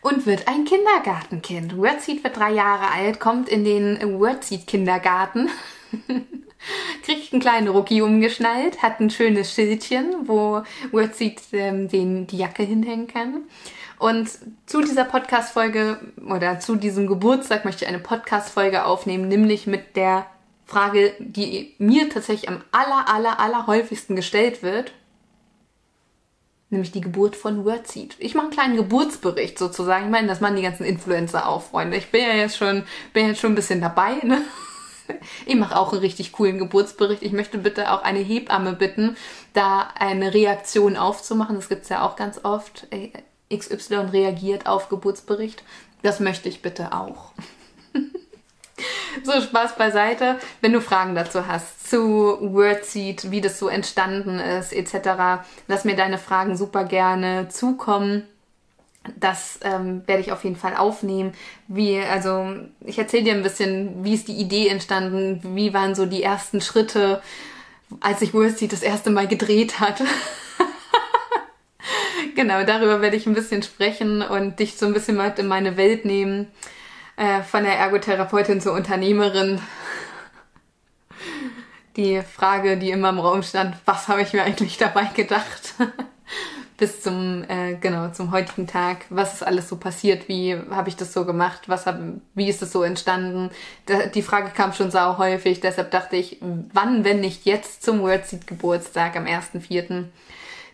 und 0.00 0.26
wird 0.26 0.48
ein 0.48 0.64
Kindergartenkind. 0.64 1.76
Wordseed 1.76 2.22
wird 2.24 2.36
drei 2.36 2.52
Jahre 2.52 2.90
alt, 2.90 3.20
kommt 3.20 3.48
in 3.48 3.64
den 3.64 4.18
Wordseed-Kindergarten, 4.18 5.50
kriegt 7.04 7.32
einen 7.32 7.42
kleinen 7.42 7.68
Rucki 7.68 8.02
umgeschnallt, 8.02 8.82
hat 8.82 9.00
ein 9.00 9.10
schönes 9.10 9.52
Schildchen, 9.52 10.28
wo 10.28 10.62
Wordseed 10.92 11.40
ähm, 11.52 11.88
den, 11.88 12.26
die 12.26 12.38
Jacke 12.38 12.62
hinhängen 12.62 13.08
kann 13.08 13.44
und 13.98 14.28
zu 14.66 14.82
dieser 14.82 15.04
Podcast-Folge 15.04 15.98
oder 16.28 16.60
zu 16.60 16.76
diesem 16.76 17.06
Geburtstag 17.06 17.64
möchte 17.64 17.84
ich 17.84 17.88
eine 17.88 17.98
Podcast-Folge 17.98 18.84
aufnehmen, 18.84 19.28
nämlich 19.28 19.66
mit 19.66 19.96
der 19.96 20.26
Frage, 20.66 21.14
die 21.18 21.74
mir 21.78 22.10
tatsächlich 22.10 22.48
am 22.48 22.62
aller, 22.72 23.08
aller, 23.08 23.40
aller 23.40 23.66
häufigsten 23.66 24.16
gestellt 24.16 24.62
wird. 24.62 24.92
Nämlich 26.68 26.90
die 26.90 27.00
Geburt 27.00 27.36
von 27.36 27.64
Wordseed. 27.64 28.16
Ich 28.18 28.34
mache 28.34 28.46
einen 28.46 28.54
kleinen 28.54 28.76
Geburtsbericht 28.76 29.58
sozusagen. 29.58 30.06
Ich 30.06 30.10
meine, 30.10 30.26
das 30.26 30.40
machen 30.40 30.56
die 30.56 30.62
ganzen 30.62 30.84
Influencer 30.84 31.48
auch, 31.48 31.62
Freunde. 31.62 31.96
Ich 31.96 32.10
bin 32.10 32.22
ja 32.22 32.34
jetzt 32.34 32.56
schon, 32.56 32.82
bin 33.12 33.28
jetzt 33.28 33.40
schon 33.40 33.52
ein 33.52 33.56
bisschen 33.56 33.80
dabei, 33.80 34.14
ne? 34.22 34.42
Ich 35.46 35.54
mache 35.54 35.78
auch 35.78 35.92
einen 35.92 36.00
richtig 36.00 36.32
coolen 36.32 36.58
Geburtsbericht. 36.58 37.22
Ich 37.22 37.30
möchte 37.30 37.58
bitte 37.58 37.92
auch 37.92 38.02
eine 38.02 38.18
Hebamme 38.18 38.72
bitten, 38.72 39.16
da 39.52 39.82
eine 39.96 40.34
Reaktion 40.34 40.96
aufzumachen. 40.96 41.54
Das 41.54 41.68
gibt's 41.68 41.90
ja 41.90 42.04
auch 42.04 42.16
ganz 42.16 42.40
oft. 42.44 42.88
XY 43.54 43.94
reagiert 44.10 44.66
auf 44.66 44.88
Geburtsbericht. 44.88 45.62
Das 46.02 46.18
möchte 46.18 46.48
ich 46.48 46.60
bitte 46.60 46.92
auch. 46.92 47.30
so, 49.22 49.40
Spaß 49.40 49.76
beiseite. 49.76 50.40
Wenn 50.60 50.72
du 50.72 50.80
Fragen 50.80 51.14
dazu 51.14 51.46
hast, 51.46 51.75
zu 51.88 52.38
Wordseed, 52.40 53.30
wie 53.30 53.40
das 53.40 53.58
so 53.58 53.68
entstanden 53.68 54.38
ist, 54.38 54.72
etc., 54.72 55.44
lass 55.68 55.84
mir 55.84 55.96
deine 55.96 56.18
Fragen 56.18 56.56
super 56.56 56.84
gerne 56.84 57.48
zukommen. 57.48 58.24
Das 59.14 59.60
ähm, 59.62 60.02
werde 60.06 60.22
ich 60.22 60.32
auf 60.32 60.42
jeden 60.42 60.56
Fall 60.56 60.76
aufnehmen. 60.76 61.32
Wie, 61.68 61.98
also, 61.98 62.54
ich 62.80 62.98
erzähle 62.98 63.24
dir 63.24 63.34
ein 63.34 63.42
bisschen, 63.42 64.04
wie 64.04 64.14
ist 64.14 64.26
die 64.26 64.36
Idee 64.36 64.68
entstanden, 64.68 65.40
wie 65.54 65.72
waren 65.72 65.94
so 65.94 66.06
die 66.06 66.22
ersten 66.22 66.60
Schritte, 66.60 67.22
als 68.00 68.20
ich 68.22 68.34
Wordseed 68.34 68.72
das 68.72 68.82
erste 68.82 69.10
Mal 69.10 69.28
gedreht 69.28 69.78
hat. 69.78 70.02
genau, 72.34 72.64
darüber 72.64 73.00
werde 73.00 73.16
ich 73.16 73.26
ein 73.26 73.34
bisschen 73.34 73.62
sprechen 73.62 74.22
und 74.22 74.58
dich 74.58 74.76
so 74.76 74.86
ein 74.86 74.92
bisschen 74.92 75.16
mit 75.16 75.38
in 75.38 75.46
meine 75.46 75.76
Welt 75.76 76.04
nehmen. 76.04 76.48
Äh, 77.16 77.42
von 77.42 77.64
der 77.64 77.78
Ergotherapeutin 77.78 78.60
zur 78.60 78.74
Unternehmerin. 78.74 79.60
Die 81.96 82.20
Frage, 82.20 82.76
die 82.76 82.90
immer 82.90 83.08
im 83.08 83.18
Raum 83.18 83.42
stand, 83.42 83.76
was 83.86 84.08
habe 84.08 84.20
ich 84.20 84.34
mir 84.34 84.42
eigentlich 84.42 84.76
dabei 84.76 85.04
gedacht? 85.14 85.74
Bis 86.76 87.00
zum, 87.00 87.42
äh, 87.48 87.76
genau, 87.80 88.10
zum 88.10 88.32
heutigen 88.32 88.66
Tag. 88.66 89.06
Was 89.08 89.32
ist 89.32 89.42
alles 89.42 89.66
so 89.70 89.76
passiert? 89.76 90.28
Wie 90.28 90.54
habe 90.70 90.90
ich 90.90 90.96
das 90.96 91.14
so 91.14 91.24
gemacht? 91.24 91.70
Was 91.70 91.86
hab, 91.86 91.98
wie 92.34 92.50
ist 92.50 92.60
das 92.60 92.72
so 92.72 92.82
entstanden? 92.82 93.50
Da, 93.86 94.06
die 94.06 94.20
Frage 94.20 94.50
kam 94.50 94.74
schon 94.74 94.90
sau 94.90 95.16
häufig, 95.16 95.60
deshalb 95.60 95.90
dachte 95.90 96.16
ich, 96.16 96.38
wann, 96.74 97.02
wenn 97.02 97.20
nicht 97.20 97.46
jetzt 97.46 97.82
zum 97.82 98.02
Wordseed 98.02 98.46
Geburtstag 98.46 99.16
am 99.16 99.24
1.4. 99.24 100.04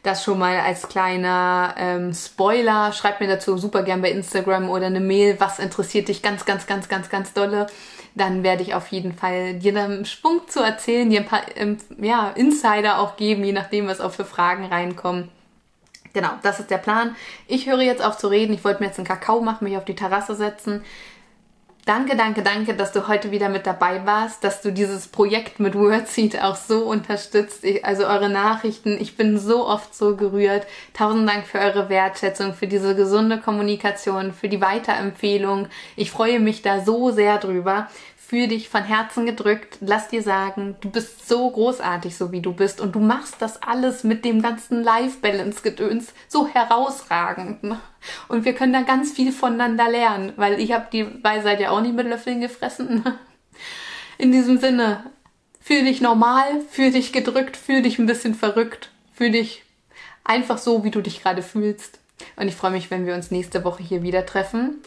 Das 0.03 0.25
schon 0.25 0.41
mal 0.41 0.59
als 0.59 0.89
kleiner 0.89 1.77
ähm, 1.79 2.13
Spoiler. 2.13 2.93
Schreib 2.93 3.21
mir 3.21 3.29
dazu 3.29 3.57
super 3.57 3.85
gern 3.85 4.03
bei 4.03 4.11
Instagram 4.11 4.69
oder 4.71 4.87
eine 4.87 4.99
Mail, 4.99 5.37
was 5.39 5.61
interessiert 5.61 6.09
dich 6.09 6.21
ganz, 6.21 6.45
ganz, 6.45 6.67
ganz, 6.67 6.89
ganz, 6.89 7.09
ganz 7.09 7.33
dolle. 7.33 7.69
Dann 8.15 8.43
werde 8.43 8.63
ich 8.63 8.75
auf 8.75 8.89
jeden 8.89 9.15
Fall 9.15 9.55
dir 9.55 9.77
einen 9.77 10.05
Schwung 10.05 10.43
zu 10.47 10.61
erzählen, 10.61 11.09
dir 11.09 11.21
ein 11.21 11.27
paar 11.27 11.43
ähm, 11.57 11.79
ja, 11.99 12.31
Insider 12.31 12.99
auch 12.99 13.17
geben, 13.17 13.43
je 13.43 13.53
nachdem, 13.53 13.87
was 13.87 14.01
auch 14.01 14.13
für 14.13 14.25
Fragen 14.25 14.67
reinkommen. 14.67 15.31
Genau, 16.13 16.31
das 16.43 16.61
ist 16.61 16.71
der 16.71 16.79
Plan. 16.79 17.17
Ich 17.49 17.67
höre 17.67 17.81
jetzt 17.81 18.05
auf 18.05 18.19
zu 18.19 18.29
reden. 18.29 18.53
Ich 18.53 18.65
wollte 18.65 18.83
mir 18.83 18.89
jetzt 18.89 18.99
einen 18.99 19.09
Kakao 19.09 19.41
machen, 19.41 19.65
mich 19.65 19.79
auf 19.79 19.85
die 19.87 19.95
Terrasse 19.95 20.35
setzen. 20.35 20.85
Danke, 21.85 22.15
danke, 22.15 22.43
danke, 22.43 22.75
dass 22.75 22.93
du 22.93 23.09
heute 23.09 23.33
wieder 23.33 23.49
mit 23.49 23.67
dabei 23.67 24.07
warst, 24.07 24.45
dass 24.45 24.63
du 24.63 24.71
dieses 24.71 25.09
Projekt 25.09 25.59
mit 25.59 25.75
Wordseed 25.75 26.41
auch 26.41 26.55
so 26.55 26.85
unterstützt. 26.85 27.65
Ich, 27.65 27.85
also 27.85 28.07
eure 28.07 28.29
Nachrichten, 28.29 28.97
ich 29.01 29.17
bin 29.17 29.37
so 29.37 29.67
oft 29.67 29.93
so 29.93 30.15
gerührt. 30.15 30.65
Tausend 30.95 31.29
Dank 31.29 31.45
für 31.45 31.59
eure 31.59 31.89
Wertschätzung, 31.89 32.55
für 32.55 32.69
diese 32.69 32.95
gesunde 32.95 33.41
Kommunikation, 33.41 34.33
für 34.33 34.49
die 34.49 34.61
Weiterempfehlung. 34.61 35.67
Ich 35.97 36.13
freue 36.13 36.39
mich 36.39 36.63
da 36.63 36.85
so 36.85 37.11
sehr 37.11 37.39
drüber 37.39 37.89
fühl 38.33 38.49
dich 38.49 38.71
von 38.71 38.83
Herzen 38.83 39.27
gedrückt. 39.27 39.77
Lass 39.83 40.09
dir 40.09 40.23
sagen, 40.23 40.77
du 40.81 40.89
bist 40.89 41.29
so 41.29 41.51
großartig, 41.51 42.17
so 42.17 42.33
wie 42.33 42.41
du 42.41 42.55
bist. 42.55 42.81
Und 42.81 42.95
du 42.95 42.99
machst 42.99 43.37
das 43.41 43.63
alles 43.63 44.05
mit 44.05 44.25
dem 44.25 44.41
ganzen 44.41 44.83
Life-Balance-Gedöns 44.83 46.15
so 46.29 46.49
herausragend. 46.49 47.77
Und 48.29 48.47
wir 48.47 48.55
können 48.55 48.73
da 48.73 48.81
ganz 48.81 49.13
viel 49.13 49.33
voneinander 49.33 49.87
lernen, 49.91 50.33
weil 50.37 50.61
ich 50.61 50.73
habe 50.73 50.87
die 50.91 51.23
Weisheit 51.23 51.61
ja 51.61 51.73
auch 51.73 51.83
nicht 51.83 51.95
mit 51.95 52.07
Löffeln 52.07 52.41
gefressen. 52.41 53.05
In 54.17 54.33
diesem 54.33 54.57
Sinne, 54.57 55.05
fühl 55.61 55.85
dich 55.85 56.01
normal, 56.01 56.63
fühl 56.71 56.91
dich 56.91 57.13
gedrückt, 57.13 57.59
fühl 57.59 57.83
dich 57.83 57.99
ein 57.99 58.07
bisschen 58.07 58.35
verrückt, 58.35 58.89
fühl 59.13 59.33
dich 59.33 59.63
einfach 60.25 60.57
so, 60.57 60.85
wie 60.85 60.91
du 60.91 61.03
dich 61.03 61.23
gerade 61.23 61.43
fühlst. 61.43 61.99
Und 62.37 62.49
ich 62.49 62.55
freue 62.55 62.71
mich, 62.71 62.91
wenn 62.91 63.05
wir 63.05 63.15
uns 63.15 63.31
nächste 63.31 63.63
Woche 63.63 63.83
hier 63.83 64.03
wieder 64.03 64.25
treffen 64.25 64.81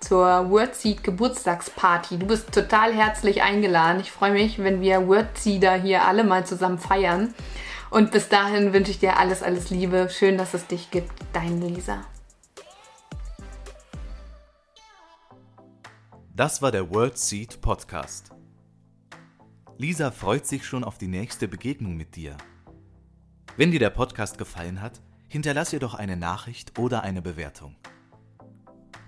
zur 0.00 0.50
Wordseed 0.50 1.02
Geburtstagsparty. 1.02 2.18
Du 2.18 2.26
bist 2.26 2.52
total 2.52 2.92
herzlich 2.92 3.42
eingeladen. 3.42 4.00
Ich 4.00 4.12
freue 4.12 4.32
mich, 4.32 4.58
wenn 4.58 4.80
wir 4.80 5.06
Wordseeder 5.08 5.74
hier 5.74 6.04
alle 6.04 6.24
mal 6.24 6.46
zusammen 6.46 6.78
feiern. 6.78 7.34
Und 7.90 8.10
bis 8.10 8.28
dahin 8.28 8.72
wünsche 8.72 8.90
ich 8.90 8.98
dir 8.98 9.18
alles, 9.18 9.42
alles 9.42 9.70
Liebe. 9.70 10.08
Schön, 10.10 10.38
dass 10.38 10.54
es 10.54 10.66
dich 10.66 10.90
gibt. 10.90 11.12
Dein 11.32 11.60
Lisa. 11.60 12.04
Das 16.34 16.60
war 16.60 16.70
der 16.70 16.90
Wordseed 16.90 17.60
Podcast. 17.60 18.30
Lisa 19.78 20.10
freut 20.10 20.46
sich 20.46 20.66
schon 20.66 20.84
auf 20.84 20.98
die 20.98 21.08
nächste 21.08 21.48
Begegnung 21.48 21.96
mit 21.96 22.16
dir. 22.16 22.36
Wenn 23.56 23.70
dir 23.70 23.80
der 23.80 23.90
Podcast 23.90 24.36
gefallen 24.36 24.82
hat, 24.82 25.00
hinterlass 25.28 25.72
ihr 25.72 25.80
doch 25.80 25.94
eine 25.94 26.16
Nachricht 26.16 26.78
oder 26.78 27.02
eine 27.02 27.22
Bewertung. 27.22 27.76